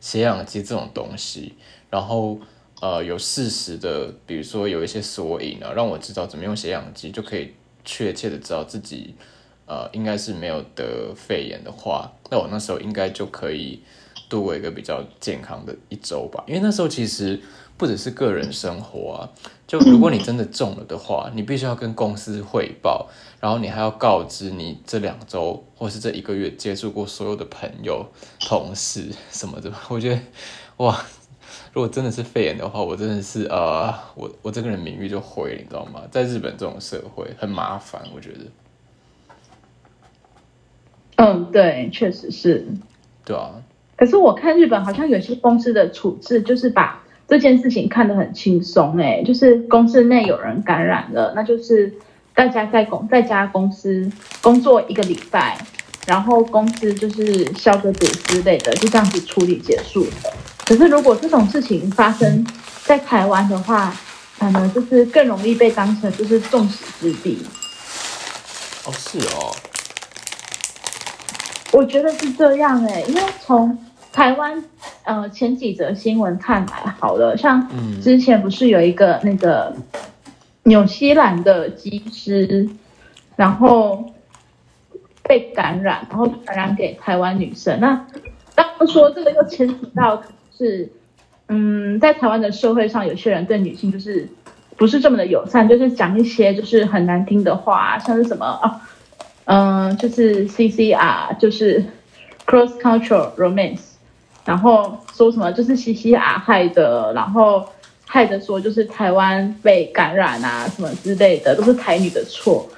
[0.00, 1.54] 血氧机这种东西，
[1.88, 2.38] 然后
[2.82, 9.14] 呃有事实的，比如说有一些索引啊，让我知道怎么用血氧机，就可以确切的知道自己
[9.66, 13.80] 呃应该是没有得肺炎的话，那我那时候应该就可以
[14.28, 16.44] 度过一个比较健康的一周吧。
[16.46, 17.40] 因为那时候其实
[17.76, 19.30] 不只是个人生活啊，
[19.66, 23.08] 就如果你真的中了的话，你必须要跟公司汇报，
[23.40, 28.06] 然后你还要告知你这两周或是这一个月接触过所有的朋友、
[28.40, 29.72] 同事什么的。
[29.88, 30.20] 我觉得，
[30.78, 31.04] 哇，
[31.72, 36.02] 如果真的是肺炎的话，我真的是呃，我我这个人名誉就毁了，你知道吗？
[36.10, 38.38] 在日本这种社会很麻烦，我觉得，
[41.16, 42.66] 嗯，对，确实是。
[43.24, 43.50] 对啊，
[43.96, 51.92] 可是我看日本好像有些公司的处置，就是把这件事情看得很轻松，哎，就是公司内有人感染了，那就是
[52.34, 54.10] 大家在公在家公司
[54.42, 55.58] 工作一个礼拜，
[56.06, 60.32] 然后公司就是消个毒之类的，就这样子处理结束的。
[60.66, 62.46] 可是如果这种事情发生
[62.84, 63.94] 在台湾的话，
[64.34, 67.36] 反而就是更容易被当成就是众矢之的。
[68.86, 69.54] 哦是哦，
[71.72, 73.76] 我觉得是这样哎、因为从
[74.14, 74.62] 台湾
[75.02, 79.74] 呃前几则新闻看来，好了，像嗯之前不是有一个那个
[80.62, 82.68] 纽西兰的机师，
[83.34, 84.12] 然后
[85.24, 87.80] 被感染，然后传染给台湾女生。
[87.80, 88.06] 那
[88.54, 90.22] 当然说这个又牵扯到
[90.56, 90.92] 是，
[91.48, 94.28] 嗯，在台湾的社会上，有些人对女性就是
[94.76, 98.80] 不是这么的友善，就是讲一些就是很难听的话，像是什么啊，
[99.46, 101.84] 嗯，就是 CCR，就是
[102.46, 103.80] Cross Cultural Romance，
[104.44, 107.66] 然后说什么就是嘻嘻啊害的，然后
[108.06, 112.68] 害的说就是台湾被感染啊什么之类的，都是台女的错。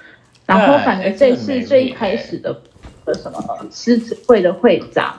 [0.47, 2.57] 然后反正这是最一开始的
[3.05, 5.19] 的什么狮子会的会长。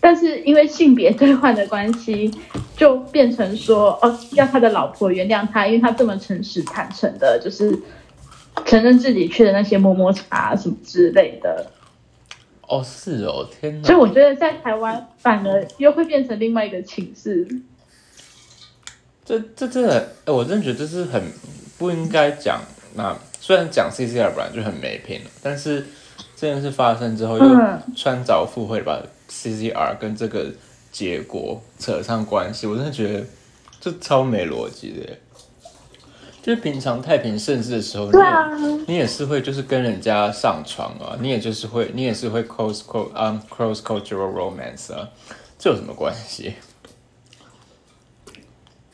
[0.00, 2.30] 但是因为性别兑换的关系，
[2.76, 7.78] 就变成说哦，要他的老婆原谅他，因为他这么诚实坦诚的，就是
[8.66, 11.70] 承认自己去的那些摸摸茶什么之类的。
[12.68, 13.86] 哦，是哦，天哪！
[13.86, 17.46] 所以我觉得在台湾反而又会变成另外一个情势。
[19.24, 21.22] 这这真的，哎，我真的觉得这是很
[21.78, 22.60] 不应该讲。
[22.94, 25.86] 那虽然讲 C C R 本来就很没品了，但是
[26.36, 27.44] 这件事发生之后又
[27.96, 29.00] 穿凿附会把。
[29.26, 30.52] CCR 跟这个
[30.92, 33.24] 结果扯上关系，我真的觉得
[33.80, 35.16] 这超没逻辑的。
[36.44, 38.10] 就是平常太平盛世的时候，
[38.58, 45.08] 你你也是会就是跟人家上床啊，你也就是会你也是会 cross cult 啊 cross cultural romance 啊，
[45.58, 46.52] 这有什么关系？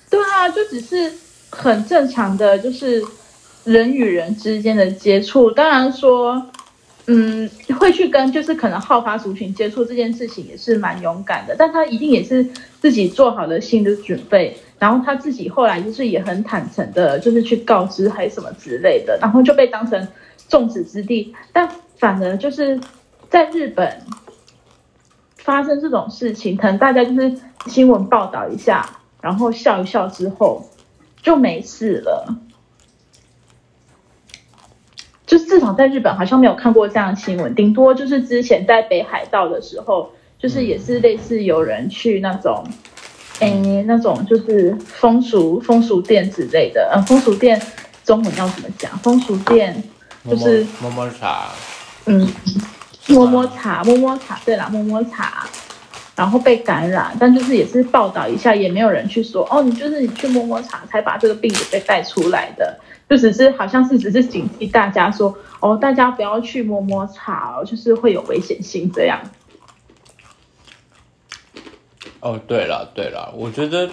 [0.08, 1.12] 对啊，就只是
[1.50, 3.04] 很正常的，就是
[3.64, 5.50] 人与人之间的接触。
[5.50, 6.46] 当然说。
[7.06, 12.46] 嗯，会去跟就是可能好发族群接触这件事情也是蛮勇敢的，但他一定也是
[12.80, 20.08] 自己做好了心理准备，然后他自己后来就是也很坦诚的，就是去告知还是什么之类的，然后就被当成
[20.48, 21.32] 众矢之的。
[21.52, 22.80] 但反而就是
[23.28, 24.00] 在日本
[25.36, 27.32] 发生这种事情，可能大家就是
[27.66, 28.88] 新闻报道一下，
[29.20, 30.66] 然后笑一笑之后
[31.22, 32.38] 就没事了。
[35.26, 42.64] 就至少在日本好像没有看过这样的新闻，顶多就是之前在北海道的时候，就是也是类似有人去那种，
[43.40, 47.60] 哎，那种就是风俗风俗店之类的，呃，风俗店
[48.04, 48.96] 中文要怎么讲？
[48.98, 49.82] 风俗店
[50.28, 51.48] 就是摸摸茶，
[52.04, 52.30] 嗯，
[53.08, 55.46] 摸摸茶，摸摸茶，对啦，摸摸茶，
[56.14, 62.78] 然后被感染，但就是也是报道一下，也没有人去说，哦，你就是你去摸摸茶才把这个病给被带出来的。
[63.08, 69.18] 就只是好像是只是警惕大家说哦，大家不要去摸摸茶哦，就是会有危险性这样。
[72.20, 73.88] 哦，对了对了，我觉得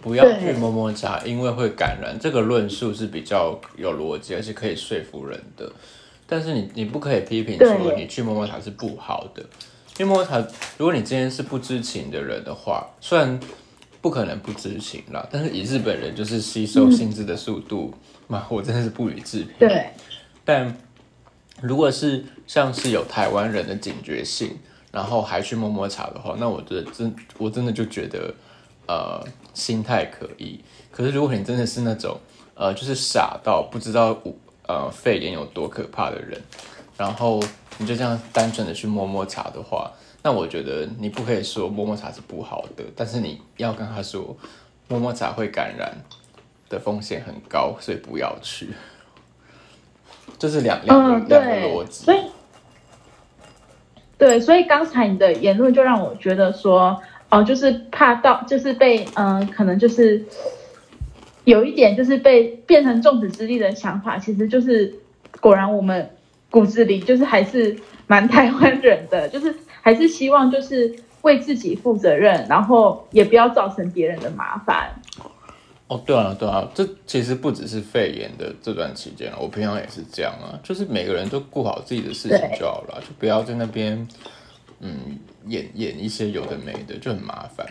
[0.00, 2.16] 不要去摸摸茶，因为会感染。
[2.18, 5.70] 这个论述是比较有逻辑，而且可以说服人的。
[6.26, 9.42] 但是你你不可以批评说你去摸摸茶是不好的。
[9.98, 10.38] 因为摸摸茶，
[10.78, 13.38] 如果你今天是不知情的人的话，虽然
[14.00, 17.92] 不可能不知情啦，但是以日本人就是吸收新知的速度。
[18.48, 19.48] 我真的是不予置评。
[19.58, 19.90] 对，
[20.42, 20.74] 但
[21.60, 24.56] 如果是像是有台湾人的警觉性，
[24.92, 28.32] 然后还去摸摸茶的话，那我觉得真我真的就觉得
[28.86, 29.20] 呃
[29.52, 30.60] 心态可以。
[30.92, 32.16] 可是如果你真的是那种
[32.54, 34.16] 呃就是傻到不知道
[34.68, 36.40] 呃肺炎有多可怕的人，
[36.96, 37.42] 然后
[37.78, 39.90] 你就这样单纯的去摸摸茶的话，
[40.22, 44.36] 那我觉得你不可以说摸摸茶是不好的，但是你要跟他说
[44.86, 45.96] 摸摸茶会感染。
[46.68, 48.70] 的风险很高，所以不要去。
[50.38, 52.06] 这是两两个两个逻辑。
[52.06, 52.18] 所以，
[54.22, 60.24] 对，所以刚才你的言论就让我觉得说，哦，就是怕到，就是被，嗯，可能就是
[61.42, 64.94] 有一点，就是被变成众矢之的的想法，其实就是
[65.40, 66.08] 果然我们
[66.52, 75.01] 骨子里就是还是蛮台湾人的，就是还是希望就是为自己负责任，然后也不要造成别人的麻烦。
[75.92, 84.08] 哦，对啊，对啊，这其实不只是肺炎的这段期间我平常也是这样啊，就是每个人都顾好自己的事情就好了，就不要在那边，
[84.80, 87.66] 嗯，演演一些有的没的，就很麻烦。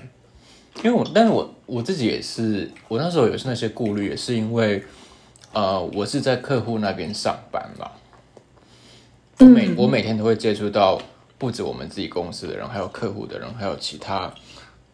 [0.78, 4.84] 因为我，但是我我自己也是，我那时候也是那些顾虑，也是因为，
[5.54, 7.90] 呃，我是在客户那边上班嘛，
[9.40, 11.02] 我每我每天都会接触到
[11.40, 14.32] 不止我们自己公司的人，还有客户的人，还有其他。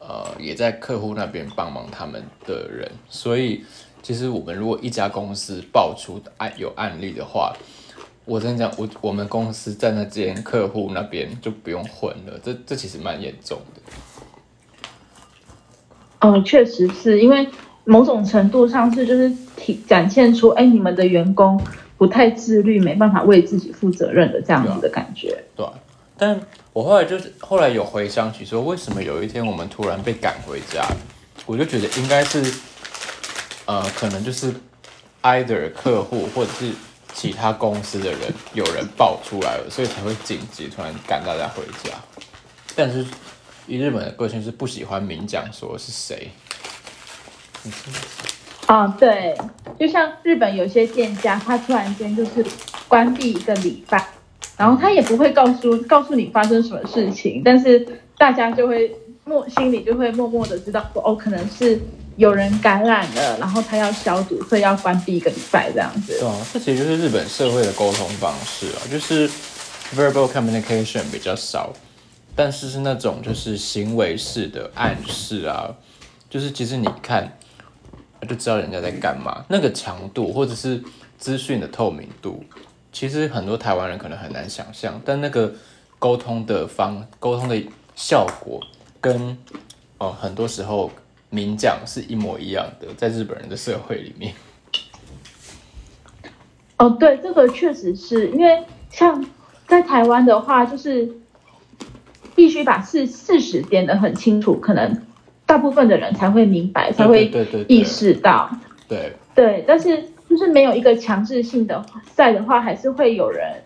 [0.07, 3.65] 呃，也在客户那边帮忙他们的人，所以
[4.01, 7.53] 其实我们如果一家公司爆出案有案例的话，
[8.23, 13.81] 我真讲，我我们公司在那间客户那边就不用混了，这这其实蛮严重的。
[16.19, 17.45] 嗯，确实是因为
[17.83, 21.61] 某种程度上是就是体展现出，哎，你们的员工
[21.97, 25.43] 不太自律，没办法为自己负责任的这样子的感觉。
[25.53, 25.65] 对。
[26.17, 26.39] 但
[26.77, 30.85] 我后来就是后来有回想起说，为什么有一天我们突然被赶回家？
[31.47, 32.53] 我就觉得应该是，
[33.65, 34.53] 呃，可能就是
[35.23, 36.71] either 客户或者是
[37.15, 41.95] 其他公司的人有人爆出来了，所以才会紧急突然赶大家回家。
[42.75, 43.03] 但是
[43.65, 46.29] 以日本的个性是不喜欢明讲说是谁。
[48.67, 49.35] 啊，对，
[49.79, 52.45] 就像日本有些店家，他突然间就是
[52.87, 54.07] 关闭一个礼拜，
[54.57, 57.87] 然后他也不会告诉告诉你发生什么事情，但是
[58.17, 58.93] 大家就会
[59.23, 61.79] 默心里就会默默的知道说，哦，可能是
[62.17, 66.17] 有人感染了，然后他要消毒，所以要关闭一个礼拜这样子。
[66.19, 69.29] 对啊，这其实就是日本社会的沟通方式啊，就是
[69.95, 71.71] verbal communication 比较少，
[72.35, 75.73] 但是是那种就是行为式的暗示啊，
[76.29, 77.31] 就是其实你看。
[78.27, 80.83] 就知道人家在干嘛，那个强度或者是
[81.19, 82.43] 资讯的透明度，
[82.99, 84.99] 其实很多台湾人可能很难想象。
[85.05, 85.53] 但那个
[85.99, 87.61] 沟通的方沟通的
[87.95, 88.59] 效果，
[88.99, 89.37] 跟
[89.99, 90.89] 哦很多时候
[91.29, 94.33] 明讲是一模一样的，在日本人的社会里面。
[96.79, 99.23] 哦，对，这个确实是因为像
[99.67, 101.07] 在台湾的话，就是
[102.35, 105.03] 必须把事事实点得很清楚，可能。
[105.45, 107.31] 大部分的人才会明白，才会
[107.69, 108.49] 意识到，
[108.89, 113.63] 对对，但是就是没有一个强制性的赛的话，还是会有人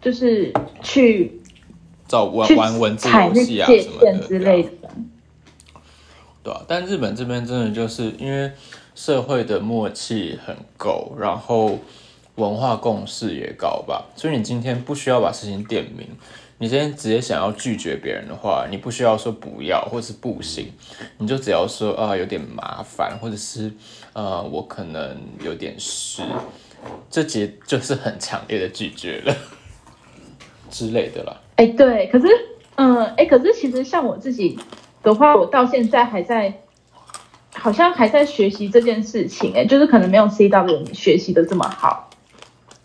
[0.00, 0.52] 就是
[0.82, 1.40] 去
[2.06, 4.70] 找玩玩文字游戏啊什么的之类的，
[6.42, 8.52] 对啊，但日本这边真的就是因为
[8.94, 11.78] 社会的默契很够，然后
[12.36, 16.06] 文化共识也高吧，所以你今天不需要把事情点明。
[16.58, 20.72] 你今天直接想要拒绝别人的话，你不需要说不要或是不行，
[21.18, 23.72] 你就只要说啊有点麻烦，或者是
[24.12, 26.22] 呃我可能有点事，
[27.10, 29.36] 这节就是很强烈的拒绝了
[30.70, 31.36] 之类的啦。
[31.56, 32.26] 哎，对，可是
[32.76, 34.58] 嗯，哎，可是其实像我自己
[35.02, 36.60] 的话，我到现在还在，
[37.52, 42.03] 好像还在学习这件事情，哎，就是可能没有 C W 学习的这么好。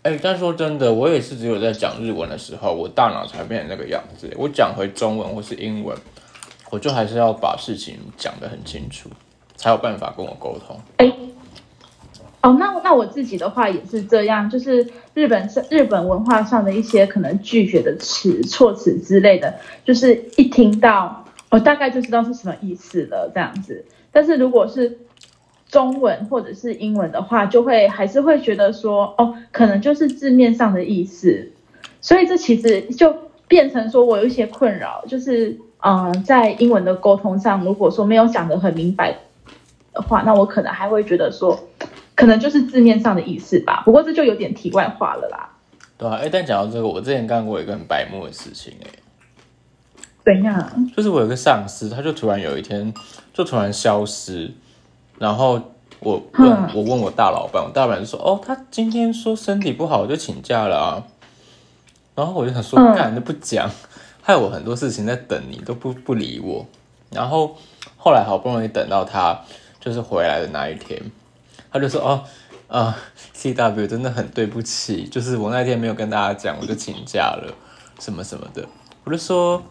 [0.02, 4.30] 哎，但说真的，我也是只有在讲日文的时候，我大脑才变成那个样子。
[4.38, 5.94] 我讲回中文或是英文，
[6.70, 9.10] 我就还是要把事情讲得很清楚，
[9.56, 10.80] 才有办法跟我沟通。
[10.96, 11.12] 哎，
[12.40, 23.84] 哦，那那我自己的话也是这样，就是日本是日本文化上的一些可能拒绝的词、措辞之类的，就是一听到，我大概就知道是什么意思了，这样子。
[24.10, 24.98] 但是如果是
[25.70, 31.52] 中文或者是英文的话，就会还是会觉得说，哦，可能就是字面上的意思，
[32.00, 33.14] 所以这其实就
[33.46, 39.16] 变成说我有一些困扰，就是，嗯，在英文的沟通上，如果说没有讲得很明白
[39.92, 41.68] 的话，那我可能还会觉得说，
[42.16, 43.82] 可能就是字面上的意思吧。
[43.84, 45.50] 不过这就有点题外话了啦。
[45.96, 48.90] 对啊，哎，但讲到这个，我之前干过一个很白目的事情，哎，
[50.24, 50.90] 怎样？
[50.96, 52.92] 就是我有个上司，他就突然有一天
[53.32, 54.50] 就突然消失。
[55.20, 55.60] 然后
[55.98, 61.04] 我问，我问我大老板，我大老板就说：“哦，他今天说身体不好，就请假了啊。”
[62.16, 63.70] 然后我就想说：“干都不讲，
[64.22, 66.64] 害我很多事情在等你都不不理我。”
[67.12, 67.54] 然后
[67.98, 69.38] 后来好不容易等到他
[69.78, 70.98] 就是回来的那一天，
[71.70, 72.24] 他就说：“哦，
[72.68, 72.96] 啊
[73.34, 77.52] ，C W 真的很对不起，就是我那天没有跟大家讲，我就请假了，
[77.98, 78.66] 什么什么的。”
[79.04, 79.62] 我就说：“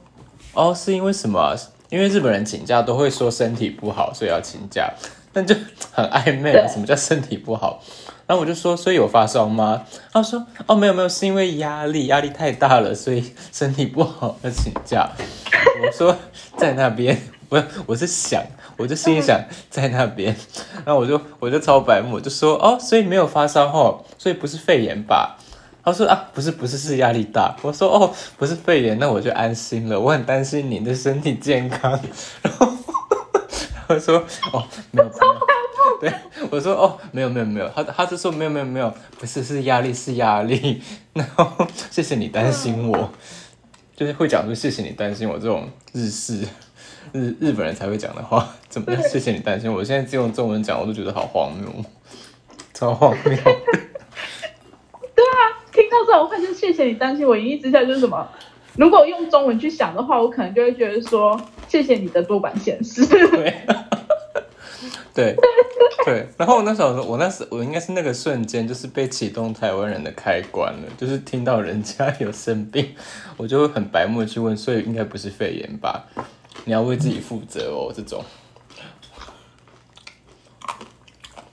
[0.54, 1.56] 哦，是因为什么？
[1.90, 4.94] 因为日本人请假都会说身体不好，所以要请假。”
[5.34, 5.56] 那就
[5.92, 6.68] 很暧昧了。
[6.68, 7.82] 什么叫身体不好？
[8.26, 9.84] 然后我就说，所以有发烧吗？
[10.14, 15.10] 他说，哦，没有没有，是因为压力，压力太大了，所以身体不好要请假。
[15.84, 16.16] 我说
[16.56, 17.20] 在那边，
[17.50, 18.44] 我我是想，
[18.78, 19.40] 我就心里想
[19.72, 20.36] 在那边。
[20.86, 25.38] 然后我就我就超白目，我就说，哦，所以没有发烧哦，所以不是肺炎吧？
[25.84, 27.56] 他说啊，不是不是是压力大。
[27.64, 30.00] 我说哦，不是肺炎，那我就安心了。
[30.00, 32.00] 我很担心你的身体健康。
[32.44, 32.68] 然后。
[33.90, 34.18] 我说
[34.54, 35.10] 哦，没有，
[36.00, 36.14] 对，
[36.52, 40.80] 我说哦，没有没有没有，他他就说没有没有没有，不是是压力是压力，
[41.14, 43.10] 然后谢谢你担心我，
[43.96, 46.48] 就是会讲出谢谢你担心我这种日式
[47.12, 49.02] 日日本人才会讲的话，怎么样？
[49.02, 51.84] 谢谢你担心我，我现在只用中文讲我都觉得好荒谬，
[52.76, 53.36] 超荒谬。
[55.16, 55.42] 对啊，
[55.74, 58.30] 听到这种话就谢谢你担心我，一之下就是什么？
[58.80, 63.06] 如果用中文去想的话，我可能就会觉得说，谢谢你的多管闲事。
[65.14, 65.36] 对，
[66.06, 72.96] 对，然后那时候我那时我应该是那个瞬间，就是被启动台湾人的开关了，就是听到人家有生病，
[73.36, 76.08] 我就会很白目的去问，所以应该不是肺炎吧？
[76.64, 78.24] 你要为自己负责哦，这种。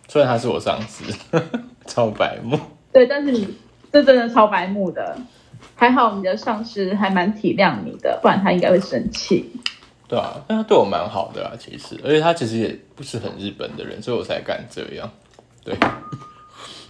[0.06, 1.02] 虽然他是我上司，
[1.88, 2.56] 超白目。
[2.92, 3.58] 对，但是你
[3.92, 5.18] 这真的超白目的。
[5.76, 9.52] 还好你的上司还蛮体谅你的，不然他应该会生气。
[10.08, 15.10] 对啊，但他对我蛮好的啊，其实，而且他其实也不是很日本的人，所以我才敢这样。
[15.62, 15.76] 对，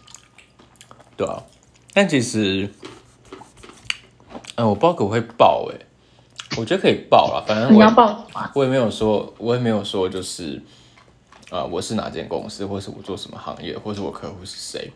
[1.17, 1.43] 对啊，
[1.93, 2.71] 但其实，
[4.55, 5.75] 嗯，我不知道可不可以报哎，
[6.59, 8.25] 我觉得可以报啦，反正你要报
[8.55, 10.63] 我也没有说，我也没有说就是，
[11.51, 14.93] 啊，我是哪间公司，或是我做什么行业，或是我客户是谁。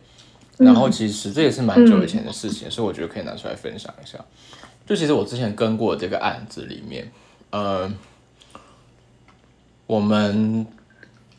[0.63, 4.17] 然后其实这也是蛮久以前的事情，所以我觉得可以拿出来分享一下。
[4.85, 7.11] 就其实我之前跟过这个案子里面，
[7.49, 7.91] 呃，
[9.87, 10.65] 我们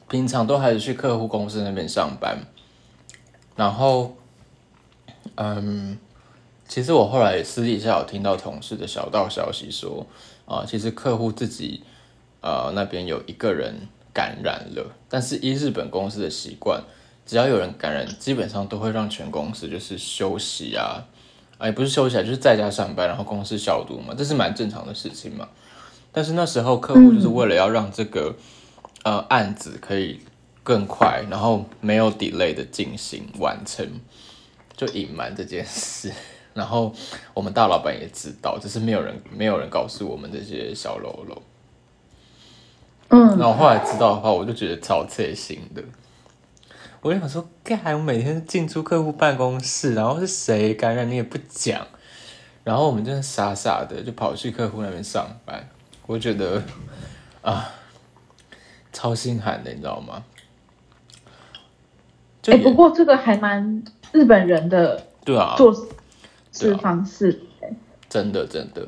[0.08, 2.38] 平常都还是去客户公司那边上班，
[3.56, 4.16] 然后，
[5.36, 5.98] 嗯，
[6.66, 10.06] 其实我后来私底下有听到同事的小道消息说，
[10.46, 11.82] 啊，其实客户自己
[12.40, 13.74] 呃那边有一个人
[14.14, 16.82] 感染了，但是依日本公司的习惯，
[17.24, 21.04] 只要有人感染，基本上都会让全公司就是休息啊。
[21.58, 25.48] 哎，不是休息啊，就是在家上班，然后公司消毒嘛，这是蛮正常的事情嘛。
[26.10, 28.34] 但是那时候客户就是为了要让这个
[29.04, 30.20] 呃案子可以
[30.62, 33.88] 更快，然后没有 delay 的进行完成，
[34.76, 36.12] 就隐瞒这件事。
[36.52, 36.92] 然后
[37.32, 41.42] 我们大老板也知道，只是没有人没有人告诉我们这些小喽啰。
[43.08, 45.82] 嗯，然后后来知道的话，我就觉得超刺心的。
[47.02, 51.84] 我就想说，干，我每天进出客户办公室，然后是谁感染你也不讲，
[52.62, 55.68] 然后我们真的傻傻的就跑去客户那边上班，
[56.06, 56.62] 我觉得
[57.42, 57.68] 啊，
[58.92, 60.24] 超心寒的，你知道吗？
[62.46, 63.82] 哎，不过这个还蛮
[64.12, 65.74] 日本人的，对啊，做
[66.52, 67.42] 事方式，
[68.08, 68.86] 真的真的，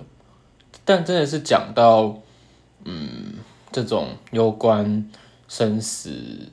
[0.84, 2.16] 但真的是讲到
[2.84, 3.34] 嗯，
[3.72, 5.10] 这种攸关
[5.48, 6.48] 生死。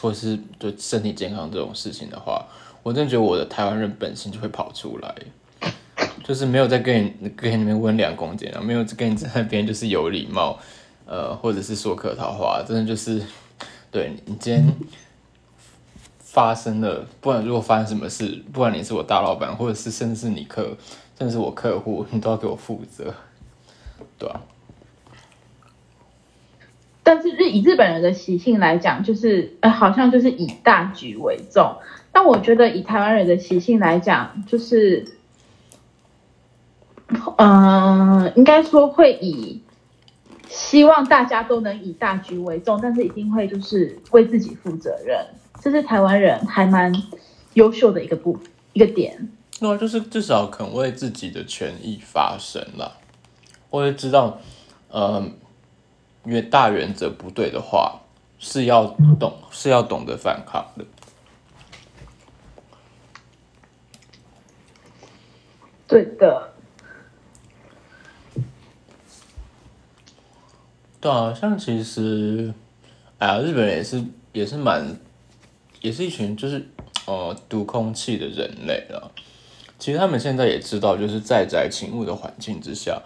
[0.00, 2.44] 或是就身体健康这种事情的话，
[2.82, 5.14] 我真的觉得我的台湾人本性就会跑出来，
[6.24, 10.58] 就是没有在跟你跟你们温良恭俭让，没有跟你在那边就是有礼貌，
[11.06, 13.22] 呃，或者是说客套话，真的就是
[13.90, 14.74] 对你今天
[16.18, 20.76] 发生了，不管如果发生什么事，不管你是我大老板，或者是甚至是你客，
[21.18, 23.14] 甚至是我客户，你都要给我负责，
[24.18, 24.42] 对吧？
[27.06, 31.76] 但是日以日本人的习性来讲，就是呃，好像就是以大局为重。
[32.10, 35.04] 但我觉得以台湾人的习性来讲，就是，
[37.36, 39.62] 嗯，应该说会以
[40.48, 45.24] 希望大家都能以大局为重，但是一定会就是为自己负责任。
[45.60, 46.92] 这是台湾人还蛮
[47.54, 48.36] 优秀的一个部
[48.72, 49.28] 一个点。
[49.60, 52.96] 那就是至少肯为自己的权益发声了，
[53.70, 54.40] 我也知道，
[54.92, 55.30] 嗯。
[56.26, 58.00] 因为大原则不对的话，
[58.38, 58.84] 是要
[59.18, 60.84] 懂是要懂得反抗的。
[65.86, 66.52] 对的。
[71.00, 72.52] 对啊，像其实，
[73.18, 74.98] 哎呀，日本人也是也是蛮，
[75.80, 76.68] 也是一群就是
[77.06, 79.12] 呃读空气的人类了。
[79.78, 83.00] 其实他们现在也知道，就是在宅勤务的环境之下。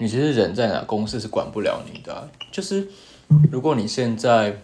[0.00, 2.26] 你其实人在哪，公司是管不了你的。
[2.50, 2.88] 就是
[3.52, 4.56] 如果你现在，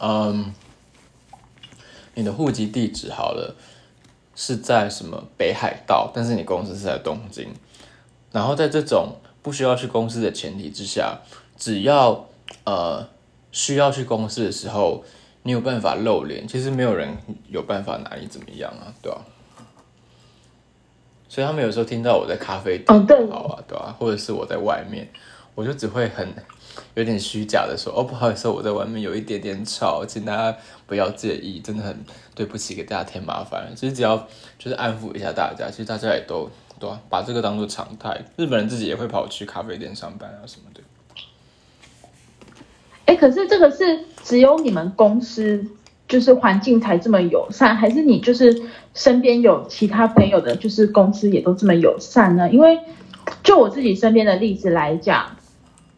[0.00, 0.50] 嗯，
[2.14, 3.54] 你的户籍地址好了
[4.34, 7.52] 是在什么北海道，但是你公司是在东京，
[8.32, 11.20] 然后在这种不需要去公司的前提之下，
[11.58, 12.26] 只要
[12.64, 13.06] 呃
[13.52, 15.04] 需要去公司的时候，
[15.42, 17.14] 你有办法露脸，其实没有人
[17.50, 19.20] 有办法拿你怎么样啊，对吧？
[21.36, 23.94] 所以他们有时候听到我在咖啡店，好啊，对吧？
[23.98, 25.06] 或者是我在外面，
[25.54, 26.26] 我就只会很
[26.94, 30.56] 有点虚假的说：“哦，不好意思，我在外面有一点点吵，请大家
[30.86, 32.02] 不要介意，真的很
[32.34, 34.16] 对不起，给大家添麻烦。”其实只要
[34.58, 36.48] 就是安抚一下大家，其实大家也都
[36.80, 36.98] 对吧？
[37.10, 38.24] 把这个当做常态。
[38.36, 40.80] 日本人自己也会跑去咖啡店上班啊什么的。
[43.04, 45.62] 哎，可是这个是只有你们公司。
[46.08, 48.62] 就是环境才这么友善，还是你就是
[48.94, 52.48] 身边有其他朋友的，就是公司也都这么友善呢？
[52.50, 52.78] 因为
[53.42, 55.36] 就我自己身边的例子来讲，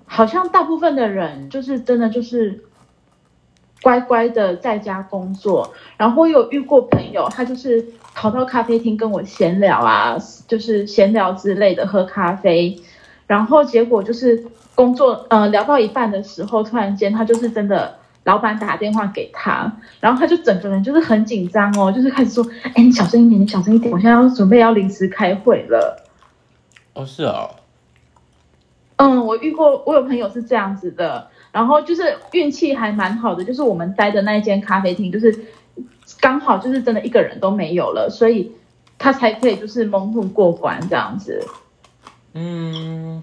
[0.07, 2.65] 好像大部分的人就是真的就是
[3.83, 7.85] 乖乖的在家工作，然后有遇过朋友，他就是
[8.15, 12.81] 跑到咖啡厅跟我闲聊啊，就是闲聊之类的喝咖啡，
[13.27, 17.99] 然后结果就是工作，嗯，聊到一半的时候，突然间他就是真的。
[18.29, 26.05] 老板打电话给他，然后他就整个人就是很紧张哦，就是开始说：“哎，你小声一点，你小声一点，我现在要准备要临时开会了。”
[26.93, 27.49] 哦，是啊。
[28.97, 35.47] 嗯，我遇过，我有朋友是这样子的，然后就是运气还蛮好的，就是我们待的那一间咖啡厅，就是
[36.20, 38.53] 刚好就是真的一个人都没有了，所以
[38.99, 41.43] 他才可以就是蒙混过关这样子。
[42.35, 43.22] 嗯，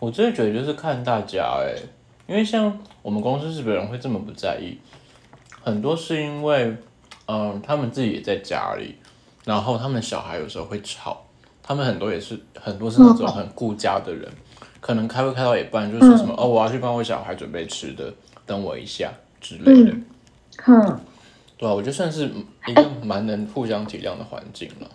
[0.00, 1.76] 我真的觉得就是看大家哎。
[2.28, 2.76] 因为像
[3.06, 4.78] 我们公司日本人会这么不在意，
[5.62, 6.76] 很多是因为，
[7.28, 8.96] 嗯，他们自己也在家里，
[9.44, 11.24] 然后他们小孩有时候会吵，
[11.62, 14.28] 他们很多也是很多是那种 很顾家的人，
[14.80, 18.12] 可能开会开到一半就说什么哦，我要去帮我小孩准备吃的，
[18.44, 19.92] 等我一下之类的。
[20.66, 21.00] 嗯，
[21.56, 22.28] 对啊，我觉得算是
[22.66, 24.90] 一个蛮能互相体谅的环境了。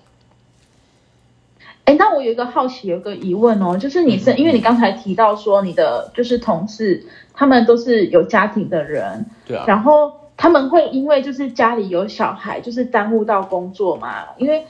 [1.91, 14.23] 哎，那我有一个好奇，有一个疑问哦，就是你是因为你刚才提到说你的就是同事，他们都是有家庭的人，对啊，然后他们会因为就是家里有小孩，就是耽误到工作嘛？
[14.37, 14.65] 因为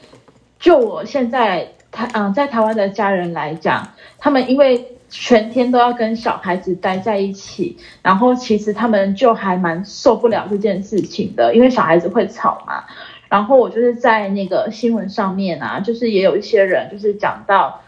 [0.60, 12.86] 就我现在台嗯在台湾的家人来讲，他们因为全天都要跟小孩子待在一起，然后其实他们就还蛮受不了这件事情的，因为小孩子会吵嘛。
[13.32, 17.82] 然后我就是在那个新闻上面啊，就是也有一些人就是讲到，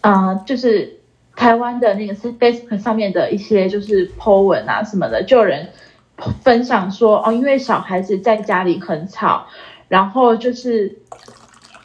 [0.00, 1.00] 呃，就是
[1.36, 5.68] 台湾的那个是 Facebook 上面的一些就是 po 文啊什么的，就有人
[6.42, 9.48] 分享说哦，因为小孩子在家里很吵，
[9.88, 11.00] 然后就是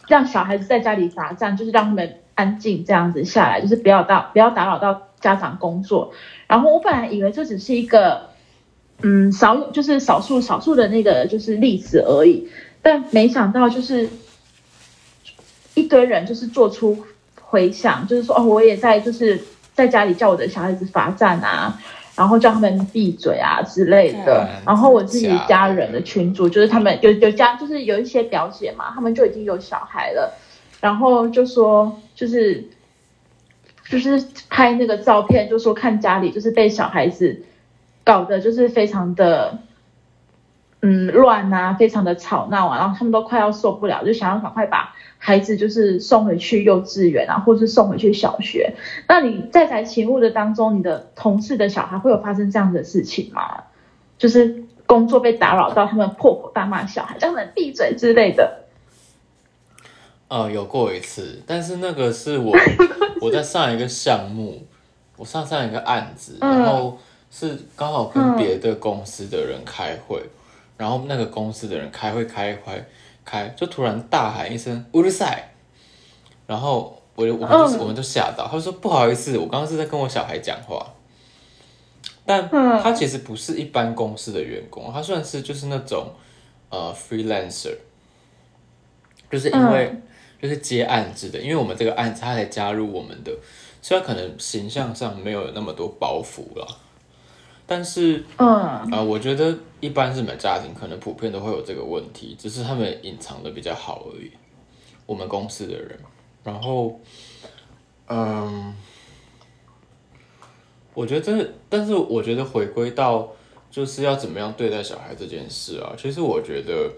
[0.07, 6.13] 让小孩子在家里罚站，就是让他们安静这样子下来，就是不要到不要打扰到家长工作。
[6.47, 8.29] 然后我本来以为这只是一个
[9.01, 12.47] 嗯少就是少数少数的那个就是例子而已。
[12.86, 14.09] 但没想到，就是
[15.73, 17.05] 一堆人就是做出
[17.41, 19.39] 回响，就是说哦，我也在就是
[19.73, 21.81] 在家里叫我的小孩子罚站啊，
[22.17, 24.49] 然后叫他们闭嘴啊之类的。
[24.65, 30.38] 然后我自己家人的群主，就是他们有有家，就是有一些表姐嘛，他们就已经有小孩了，
[30.81, 32.65] 然后就说就是
[33.88, 37.43] 就是拍那个照片，就说看家里就是被小孩子
[38.03, 39.57] 搞得就是非常的。
[40.86, 48.75] 嗯，乱啊，非常的吵闹啊，然后他们都快要受不了，就想要赶快把孩子就是送回去幼稚园啊，或是送回去小学。
[49.07, 53.63] 那你在在勤务的当中，你的同事的小孩会有发生这样的事情吗？
[54.17, 58.65] 就是工作被打扰到，他们破口大骂小孩，叫他们闭嘴之类的。
[60.27, 62.53] 呃，有过一次，但是那个是我
[63.21, 64.67] 我在上一个项目，
[65.15, 66.99] 我上上一个案子，然后
[67.31, 70.21] 是刚好跟别的公司的人开会。
[70.78, 72.86] 然后那个公司的人开会开开
[73.24, 75.51] 开，就突然大喊一声“乌鲁塞”，
[76.47, 80.93] 然后我我们就我们就吓到，他说不好意思，我刚刚是在跟我小孩讲话，
[82.26, 86.07] 但他其实不是一般公司的员工，他算是就是那种
[86.69, 87.78] 呃 freelancer，
[89.32, 89.95] 就是因为
[90.41, 93.32] 就是接案子的，因为我们这个案子他才加入我们的，
[93.82, 96.80] 所以他可能形象上没有那么多包袱了。
[97.66, 98.45] 但是，嗯，
[98.91, 104.30] 啊，我觉得一般日本家庭可能普遍都会有这个问题，只是他们隐藏的比较好而已。
[105.05, 105.97] 我们公司的人，
[106.43, 106.99] 然后，
[108.07, 108.76] 嗯，
[110.93, 113.30] 我觉得这，但是我觉得回归到
[113.72, 116.91] 就是要怎么样对待小孩这件事啊，其实我觉得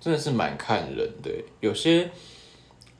[0.00, 1.30] 真的是蛮看人的。
[1.60, 2.10] 有些，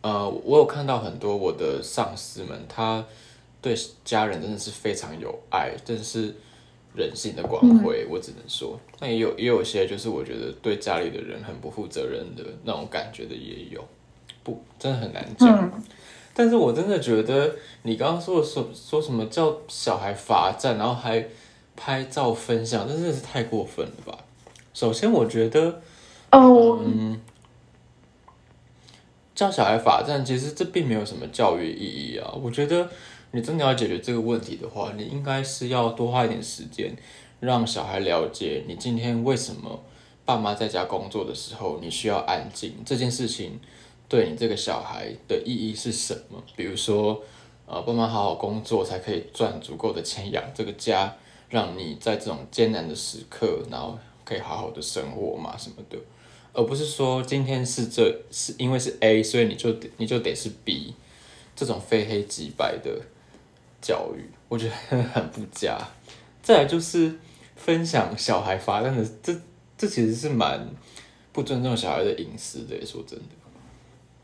[0.03, 3.05] 呃，我有看到很多我的上司们，他
[3.63, 6.35] 对家人真的是非常有爱，但是。
[6.97, 13.85] 人性的光辉，我只能说，那也有也有些，就是我觉得对家里的人很不负责任的那种感觉的也有，
[14.43, 15.83] 不，真的很难讲。
[16.33, 21.29] 但是我真的觉得你刚刚说的说说什么叫小孩罚站，然后还
[21.77, 24.19] 拍照分享，真的是太过分了吧？
[24.73, 25.83] 首先，我觉得，
[26.33, 27.21] 嗯，
[29.35, 32.89] 叫小孩罚站，其实这并没有什么教育意义啊，我觉得。
[33.33, 36.97] 你真的要解决这个问题的话，你应该是要多花一点时间，
[37.41, 39.83] 让小孩了解你今天为什么
[40.25, 43.61] 爸妈在家工作的时候你需要安静这件事情
[44.09, 46.43] 对你这个小孩的意义是什么？
[46.57, 47.23] 比如说，
[47.67, 51.15] 呃，爸妈好好工作才可以赚足够的钱养这个家，
[51.51, 55.99] 让你在这种艰难的时刻，然后可以好好的生活嘛什么的，
[56.55, 60.95] 而不是说今天是这是因为是 A，所以你就得你就得是 B，
[61.55, 63.03] 这种非黑即白的。
[63.81, 65.77] 教育我觉得很不佳，
[66.43, 67.13] 再来就是
[67.57, 69.35] 分享小孩发生的，这
[69.77, 70.67] 这其实是蛮
[71.33, 72.85] 不尊重小孩的隐私的。
[72.87, 73.25] 说真的，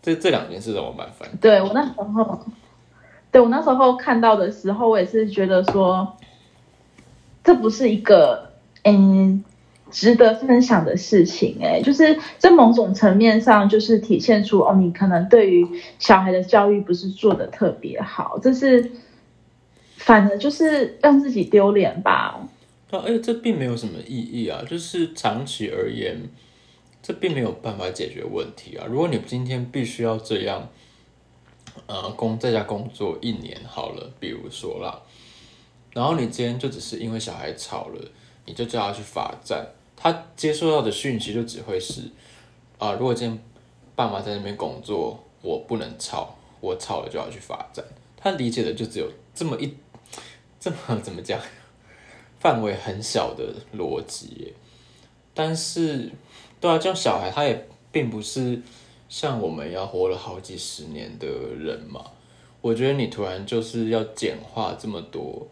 [0.00, 1.28] 这这两件事让我蛮烦。
[1.40, 2.40] 对我那时候，
[3.30, 6.16] 对我那时候看到的时候，我也是觉得说，
[7.42, 8.52] 这不是一个
[8.84, 9.44] 嗯
[9.90, 11.58] 值得分享的事情。
[11.60, 15.66] 哎，就是在某种层面上，就是体现出哦，你可能对于
[15.98, 18.92] 小孩的教育不是做的特别好，这是。
[20.04, 22.40] 反正就是让自己丢脸吧。
[22.88, 24.62] 对，而且这并没有什么意义啊。
[24.68, 26.20] 就是长期而言，
[27.00, 28.84] 这并没有办法解决问题啊。
[28.88, 30.68] 如果你今天必须要这样，
[31.86, 35.00] 呃，工在家工作一年好了，比如说啦，
[35.92, 38.00] 然后你今天就只是因为小孩吵了，
[38.44, 39.64] 你就叫他去罚站，
[39.96, 42.02] 他接受到的讯息就只会是，
[42.78, 43.40] 啊，如果今天
[43.94, 47.84] 爸妈在那边工作，我不能吵，我吵了就要去罚站。
[48.16, 49.72] 他理解的就只有这么一。
[50.62, 51.40] 这么 怎么讲？
[52.38, 54.54] 范围很小的逻辑，
[55.34, 56.08] 但是，
[56.60, 58.62] 对啊，这样小孩他也并不是
[59.08, 62.04] 像我们要活了好几十年的人嘛。
[62.60, 65.48] 我觉得你突然就是要简化这么多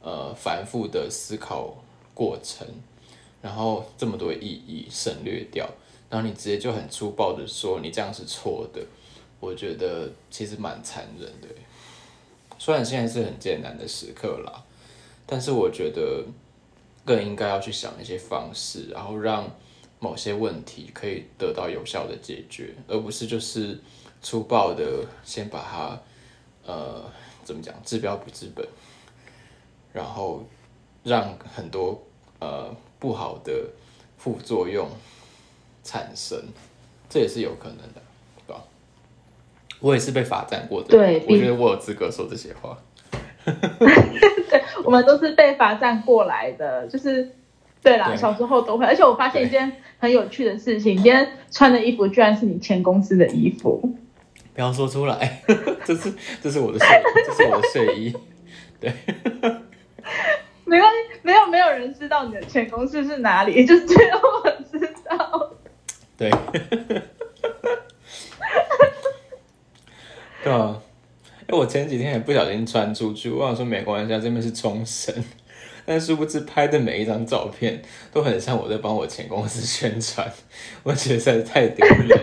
[0.00, 1.74] 呃繁复的思考
[2.14, 2.64] 过程，
[3.40, 5.68] 然后这么多意义省略掉，
[6.08, 8.80] 然后你直接就很粗暴的说你这样是错的，
[9.40, 11.48] 我觉得其实蛮残忍的。
[12.64, 14.62] 虽然现在是很艰难的时刻啦，
[15.26, 16.24] 但是我觉得
[17.04, 19.50] 更应该要去想一些方式，然后让
[19.98, 23.76] 某些问题可以得到有效的解决，而不是就是
[24.22, 26.00] 粗暴的先把它
[26.64, 27.02] 呃
[27.42, 28.64] 怎么讲治标不治本，
[29.92, 30.46] 然后
[31.02, 32.00] 让很多
[32.38, 33.68] 呃不好的
[34.16, 34.88] 副作用
[35.82, 36.40] 产生，
[37.10, 38.01] 这也是有可能的。
[39.82, 42.78] 我也是被罚站过的，对，我觉得我有资格说这些话。
[43.44, 47.28] 对，我们都是被罚站过来的，就是
[47.82, 48.86] 对啦，小时候都会。
[48.86, 53.96] 而且我发现一件很有趣的事情，今天穿的衣服居然是你前公司的衣服。
[54.54, 55.42] 不要说出来，
[55.84, 56.86] 这是这是我的睡，
[57.26, 58.14] 这是我的睡衣。
[58.78, 58.92] 对，
[60.64, 65.50] 没关系，没有没有人知道你的前公司是哪里，就只有我知道。
[66.16, 66.30] 对。
[70.42, 70.76] 对啊，
[71.46, 75.14] 哎，我前几天也不小心穿出去，我想说没关系，这边是冲绳，
[75.86, 77.80] 但殊不知拍的每一张照片
[78.12, 80.30] 都很像我在帮我前公司宣传，
[80.82, 82.18] 我觉得实在是太丢脸。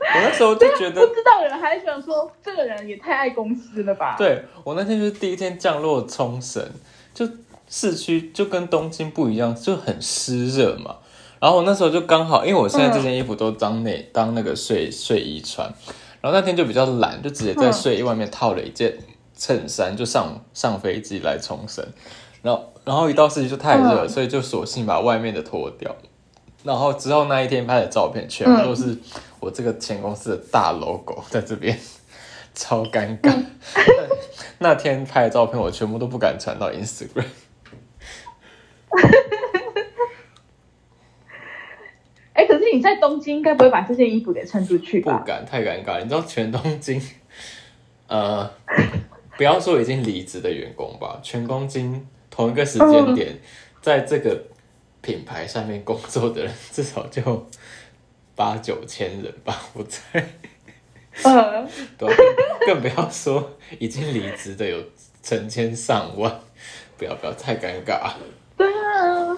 [0.00, 4.16] 我那时候就觉得，不知道的人还喜欢说这个人也太爱公司了吧？
[4.16, 6.66] 对我那天就是第一天降落冲绳，
[7.12, 7.28] 就
[7.68, 10.96] 市区就跟东京不一样，就很湿热嘛。
[11.40, 15.72] 然后我那时候就刚好，因为我现在这件衣服都当那当那个睡睡衣穿。
[16.28, 18.98] 然后那天就比较懒，就直接在睡衣外面套了一件
[19.34, 21.82] 衬衫，就上上飞机来冲绳。
[22.42, 25.96] 然后，然后一到市区就太热，所以就索性把外面的脱掉。
[26.62, 28.94] 然后之后那一天拍的照片，全部都是
[29.40, 31.78] 我这个前公司的大 logo 在这边，
[32.54, 33.32] 超尴尬。
[34.60, 37.24] 那天拍的照片我全部都不敢传到 Instagram。
[42.38, 45.18] 哎，可是你在东京，应该不会把这件衣服给穿出去吧？
[45.18, 45.98] 不敢，太尴尬。
[46.00, 47.02] 你知道全东京，
[48.06, 48.48] 呃，
[49.36, 53.36] 不要说已经离职的员工吧，全东京同一个时间点，
[53.82, 54.40] 在这个
[55.00, 57.48] 品牌上面工作的人，至少就
[58.36, 60.24] 八九千人吧，我猜。
[61.24, 61.68] 嗯，
[61.98, 62.08] 对，
[62.64, 64.80] 更不要说已经离职的有
[65.24, 66.40] 成千上万，
[66.96, 68.12] 不要不要太尴尬。
[68.56, 69.36] 对啊。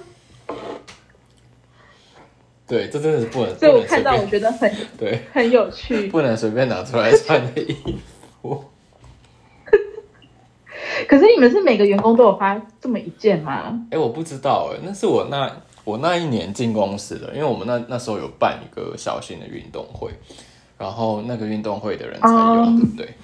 [2.70, 3.58] 对，这真的是不能。
[3.58, 6.06] 所以我看到，我觉得很 对，很有趣。
[6.06, 7.76] 不能随便拿出来穿的衣
[8.40, 8.64] 服。
[11.08, 13.76] 可是你们是每个员工都有发这么一件吗？
[13.90, 15.50] 哎，我不知道哎，那是我那
[15.82, 20.12] 我那一年进公司的，因为我们那那时候有办一个小型的运动会，
[20.78, 23.14] 然后那个运动会的人才用，对不对？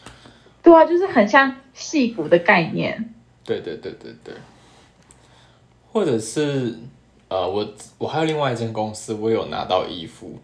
[0.62, 3.12] 对啊，就是很像戏服的概念。
[3.44, 4.32] 对对对对对，
[5.92, 6.78] 或者是。
[7.30, 7.64] 呃，我
[7.96, 10.36] 我还有另外一间公司，我有拿到衣服，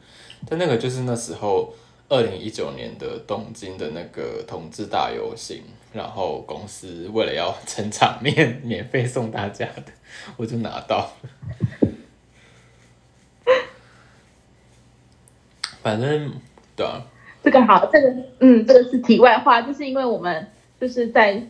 [0.49, 1.75] 但那个就是那时候
[2.09, 9.93] 二零一九年的东京的那个同志大游行，然后公司为了要撑场面， 免费送大家的，
[10.37, 11.13] 我就拿到了。
[15.83, 16.33] 反正
[16.77, 17.03] 对啊，
[17.43, 20.47] 这个好，这个嗯，这个是题外话，就是因为我们
[20.81, 21.49] 就是在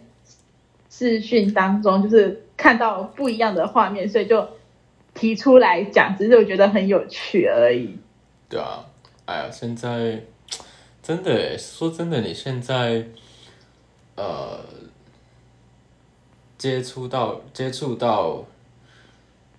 [0.90, 4.48] 视讯当中，就是看到不一样的画面，所以就。
[5.16, 7.98] 提出来讲，只是我觉得很有趣而已。
[8.48, 8.86] 对啊，
[9.24, 10.22] 哎呀，现在
[11.02, 13.08] 真的说真的，你现在
[14.14, 14.60] 呃
[16.58, 18.44] 接触到接触到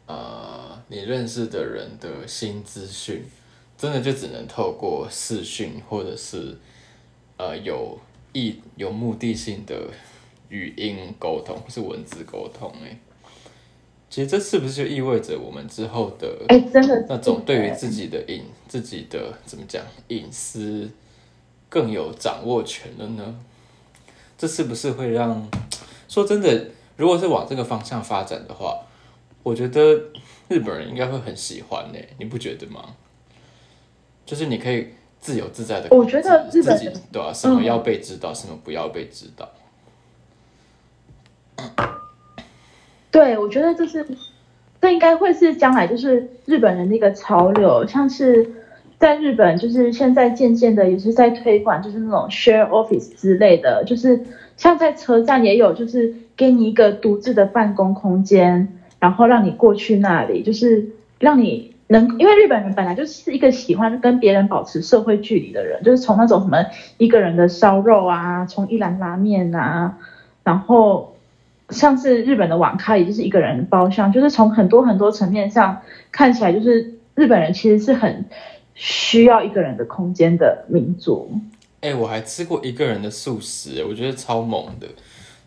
[0.06, 3.26] 呃你认识的人的新资讯，
[3.78, 6.58] 真的就只能透过视讯或者是
[7.36, 8.00] 呃有
[8.32, 9.90] 意有目的性的
[10.48, 12.98] 语音沟通，或是文字沟通，哎。
[14.10, 20.90] 其实这是不是就意味着我们之后的哎，真的那种对于自己的隐自己的怎么讲隐私
[21.68, 23.36] 更有掌握权了呢？
[24.38, 25.50] 这是不是会让
[26.08, 28.80] 说真的，如果是往这个方向发展的话，
[29.44, 29.94] 我觉得
[30.48, 32.00] 日本人应该会很喜欢呢？
[32.18, 32.96] 你不觉得吗？
[34.26, 34.88] 就是你可以
[35.20, 39.50] 自由自在的，我觉得自己对啊，什么要被知道，什么不要被知道。
[43.18, 44.06] 对，我觉得这是，
[44.80, 48.48] 这应该会是将来就是日本人的一个潮流，像是
[49.00, 54.22] 在日本，就是现在渐渐的也是在推广，就是那种 share office 之类的，就是
[54.56, 60.88] 像在车站也有，就是给你一个独自的办公空间，然后让你过去那里，就是
[61.18, 66.64] 让你能，因为日本人本来就是一个喜欢跟别人保持社会距离的人，就是从那种什么
[67.00, 69.98] 一个人的烧肉啊，从一兰拉面啊，
[70.44, 71.16] 然后
[71.70, 78.26] 像是日本的网咖，也就是一个人包厢，就是从很多很多层面上看起来，就是日本人其实是很
[78.74, 81.32] 需要一个人的空间的民族。
[81.82, 84.88] 哎、我还吃过一个人的素食，我觉得超猛的。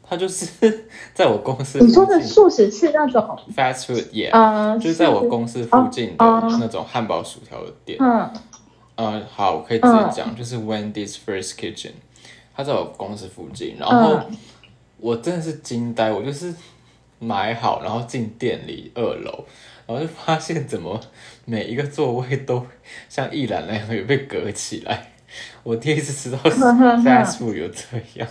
[0.03, 6.25] 他就是 在我公司你说的素食是那种，fast food，yeah，、呃，就是在我公司附近的
[6.59, 7.97] 那种汉堡薯条的店。
[8.01, 8.29] 嗯
[8.97, 11.93] 呃，好，我可以直接讲，就是 Wendy's First Kitchen，
[12.55, 13.77] 它在我公司附近。
[13.79, 14.37] 然后嗯
[15.01, 16.55] 我真的是惊呆，我就是
[17.19, 19.45] 买好，然后进店里二楼，
[19.87, 21.01] 然后就发现怎么
[21.45, 22.67] 每一个座位都
[23.09, 25.13] 像一览那样有被隔起来。
[25.63, 27.83] 我第一次知道哼 哼 fast food 有这
[28.15, 28.29] 样。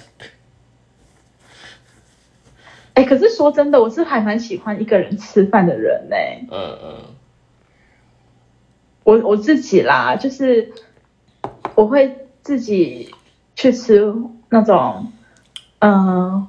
[2.93, 6.15] 哎、可是说真的，我是还蛮喜欢一个人吃饭的人呢、
[6.51, 6.95] 嗯嗯，
[9.05, 10.73] 我我自己啦，就是
[11.75, 13.15] 我会自己
[13.55, 14.13] 去吃
[14.49, 15.13] 那种
[15.79, 16.47] 嗯、呃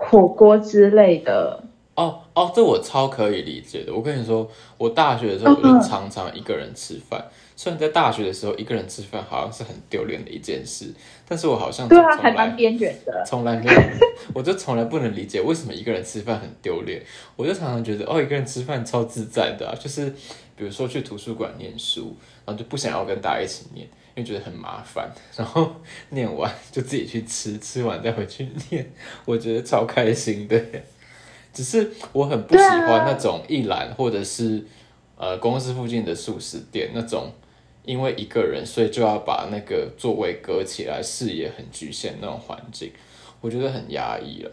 [0.00, 1.62] 火锅之类的。
[1.94, 3.92] 哦哦，这我超可以理解的。
[3.92, 4.48] 我跟你说，
[4.78, 7.22] 我大学的时候我就嗯常常一个人吃饭。
[7.60, 10.86] 虽然在大学的时候一个人吃饭好像是很丢脸的一件事，
[11.28, 13.22] 但是我好像对啊，还蛮边缘的。
[13.26, 13.80] 从来没有，
[14.32, 17.02] 我就从来不能理解为什么一个人吃饭很丢脸。
[17.36, 20.08] 我就常常觉得，哦，一个人吃饭超自在的啊，就是
[20.56, 25.70] 比如说去图书馆念书，然后就不想要跟大家一起念，因为觉得很麻烦，然后
[26.08, 28.90] 念完就自己去吃，吃完再回去念，
[29.26, 30.58] 我觉得超开心的。
[31.52, 34.64] 只是我很不喜欢那种一栏或者是
[35.18, 37.30] 呃公司附近的素食店那种。
[37.84, 42.92] 因为一个人，所以就要把那个座位隔起来，视野很局限那种环境，
[43.40, 44.50] 我觉得很压抑了。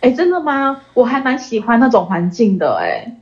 [0.00, 0.82] 哎、真的吗？
[0.94, 3.16] 我还蛮喜欢那种环境的、哎，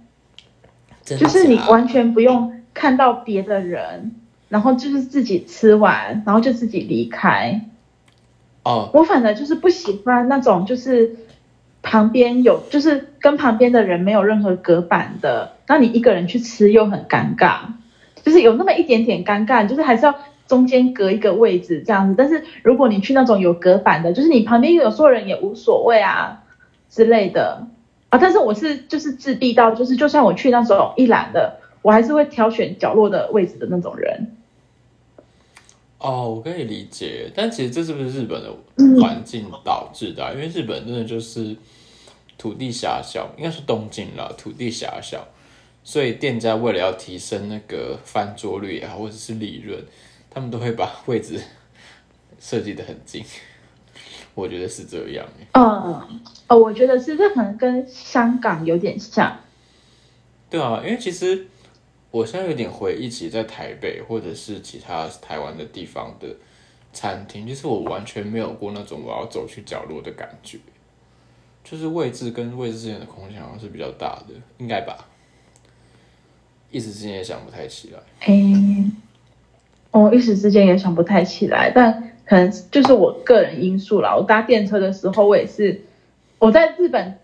[1.05, 4.14] 就是你完全不用看到别的人，
[4.49, 7.66] 然后就是自己吃完，然后就自己离开。
[8.62, 11.16] 哦，我反而就是不喜欢那种就是
[11.82, 17.59] 旁边有就是跟旁边的人没有任何隔板的，那你一个人去吃又很尴尬，
[18.31, 20.14] 就是有那么一点点尴尬，就是还是要
[20.47, 22.14] 中间隔一个位置这样子。
[22.16, 26.45] 但是如果你去那种有隔板的，就是你旁边有所有人也无所谓啊
[26.89, 27.66] 之类的
[28.09, 28.18] 啊。
[28.22, 34.37] 但是我是就是自闭到就是就算我去那种一栏的，我还是会挑选角落的位置的那种人。
[35.99, 41.57] 哦，我可以理解，但其实这是不是日本的嗯环境导致的啊、因为日本真的就是
[42.39, 45.26] 土地狭小，应该是东京了，土地狭小，
[45.83, 49.83] 所以店家为了要提升那个翻桌率也好，或者是利润，
[50.28, 51.41] 他们都会把位置
[52.39, 53.24] 设计的很近。
[54.35, 59.39] 我觉得是这样欸嗯，哦，我觉得是这可能跟香港有点像。
[60.49, 61.47] 对啊，因为其实
[62.11, 66.28] 我现在有点回忆起在台北或者是其他台湾的地方的
[66.93, 70.59] 餐厅，就是我完全没有过那种我要走去角落的感觉，
[71.64, 75.09] 就是位置跟位置之间的空间好像是比较大的，应该吧？
[76.71, 77.99] 一时之间也想不太起来。
[78.21, 78.85] 诶，
[79.91, 84.14] 我一时之间也想不太起来，但可能就是我个人因素啦。
[84.16, 85.83] 我搭电车的时候，我也是
[86.39, 87.18] 我在日本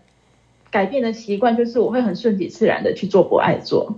[0.69, 3.97] 改变的习惯，就是我会很顺其自然的去做不爱做。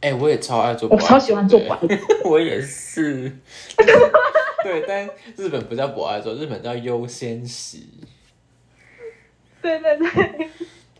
[0.00, 1.98] 哎、我也超爱做，我超喜欢做不爱做。
[2.30, 3.32] 我也是。
[4.64, 7.86] 对，但日本不叫不爱做，日本叫优先席，
[9.62, 10.48] 对对对，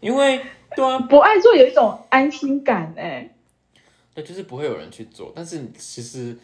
[0.00, 0.40] 因为
[0.78, 3.28] 对啊，不爱做有一种安心感哎、
[4.14, 6.38] 对，就是不会有人去做，但是其实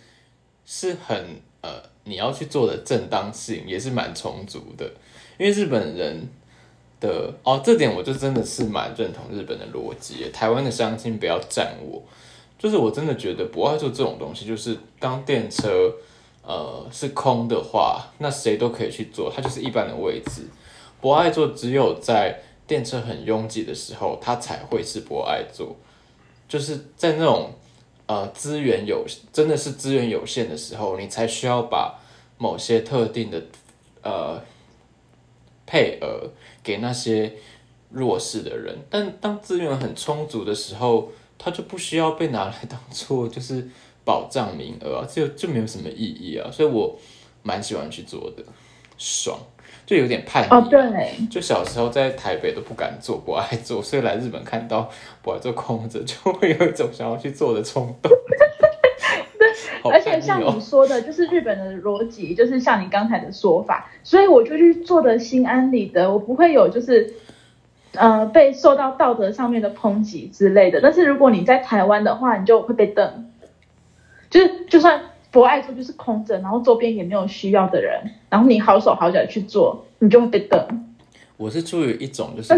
[0.66, 1.16] 是很
[1.60, 4.84] 呃，你要去做的正当性也是蛮充足的，
[5.38, 6.28] 因为日本人
[6.98, 10.30] 的哦，这点我就真的是蛮认同日本的逻辑耶。
[10.30, 12.02] 台湾的相亲不要占我，
[12.58, 15.94] 就是我真的觉得不爱做这种东西，就是当电车
[16.42, 20.48] 呃是空的话，那谁都可以去坐，它就是一般的位置。
[21.00, 25.76] 不爱做只有在电车很拥挤的时候，它才会是不爱座。
[26.48, 27.52] 就是在那种
[28.06, 32.00] 呃资源有真的是资源有限的时候，你才需要把
[32.38, 33.42] 某些特定的
[34.02, 34.40] 呃
[35.66, 36.30] 配额
[36.62, 37.32] 给那些
[37.90, 38.78] 弱势的人。
[38.90, 43.68] 但当资源很充足的时候，它就不需要被拿来当做就是
[44.04, 46.50] 保障名额啊，这就没有什么意义啊。
[46.50, 46.98] 所以我
[47.42, 48.44] 蛮喜欢去做的，
[48.98, 49.38] 爽，
[49.86, 50.58] 就有点叛逆啊。
[50.58, 54.88] 哦，对，就小时候在台北都不敢做，不爱做，所以来日本看到
[55.22, 58.10] 不爱做空着，就会有一种想要去做的冲动。
[59.82, 67.14] 好而且像你说的，就是日本的逻辑，就是像你刚才的说法，所以我就去做的心安理得，我不会有就是
[67.92, 70.80] 呃被受到道德上面的抨击之类的。
[70.80, 73.30] 但是如果你在台湾的话，你就会被瞪，
[74.30, 75.02] 就是就算
[75.34, 80.64] 博爱做就是空着，然后周边也没有需要的人，然后你好手好脚去做，你就会被瞪。
[81.36, 82.54] 我是出于一种就是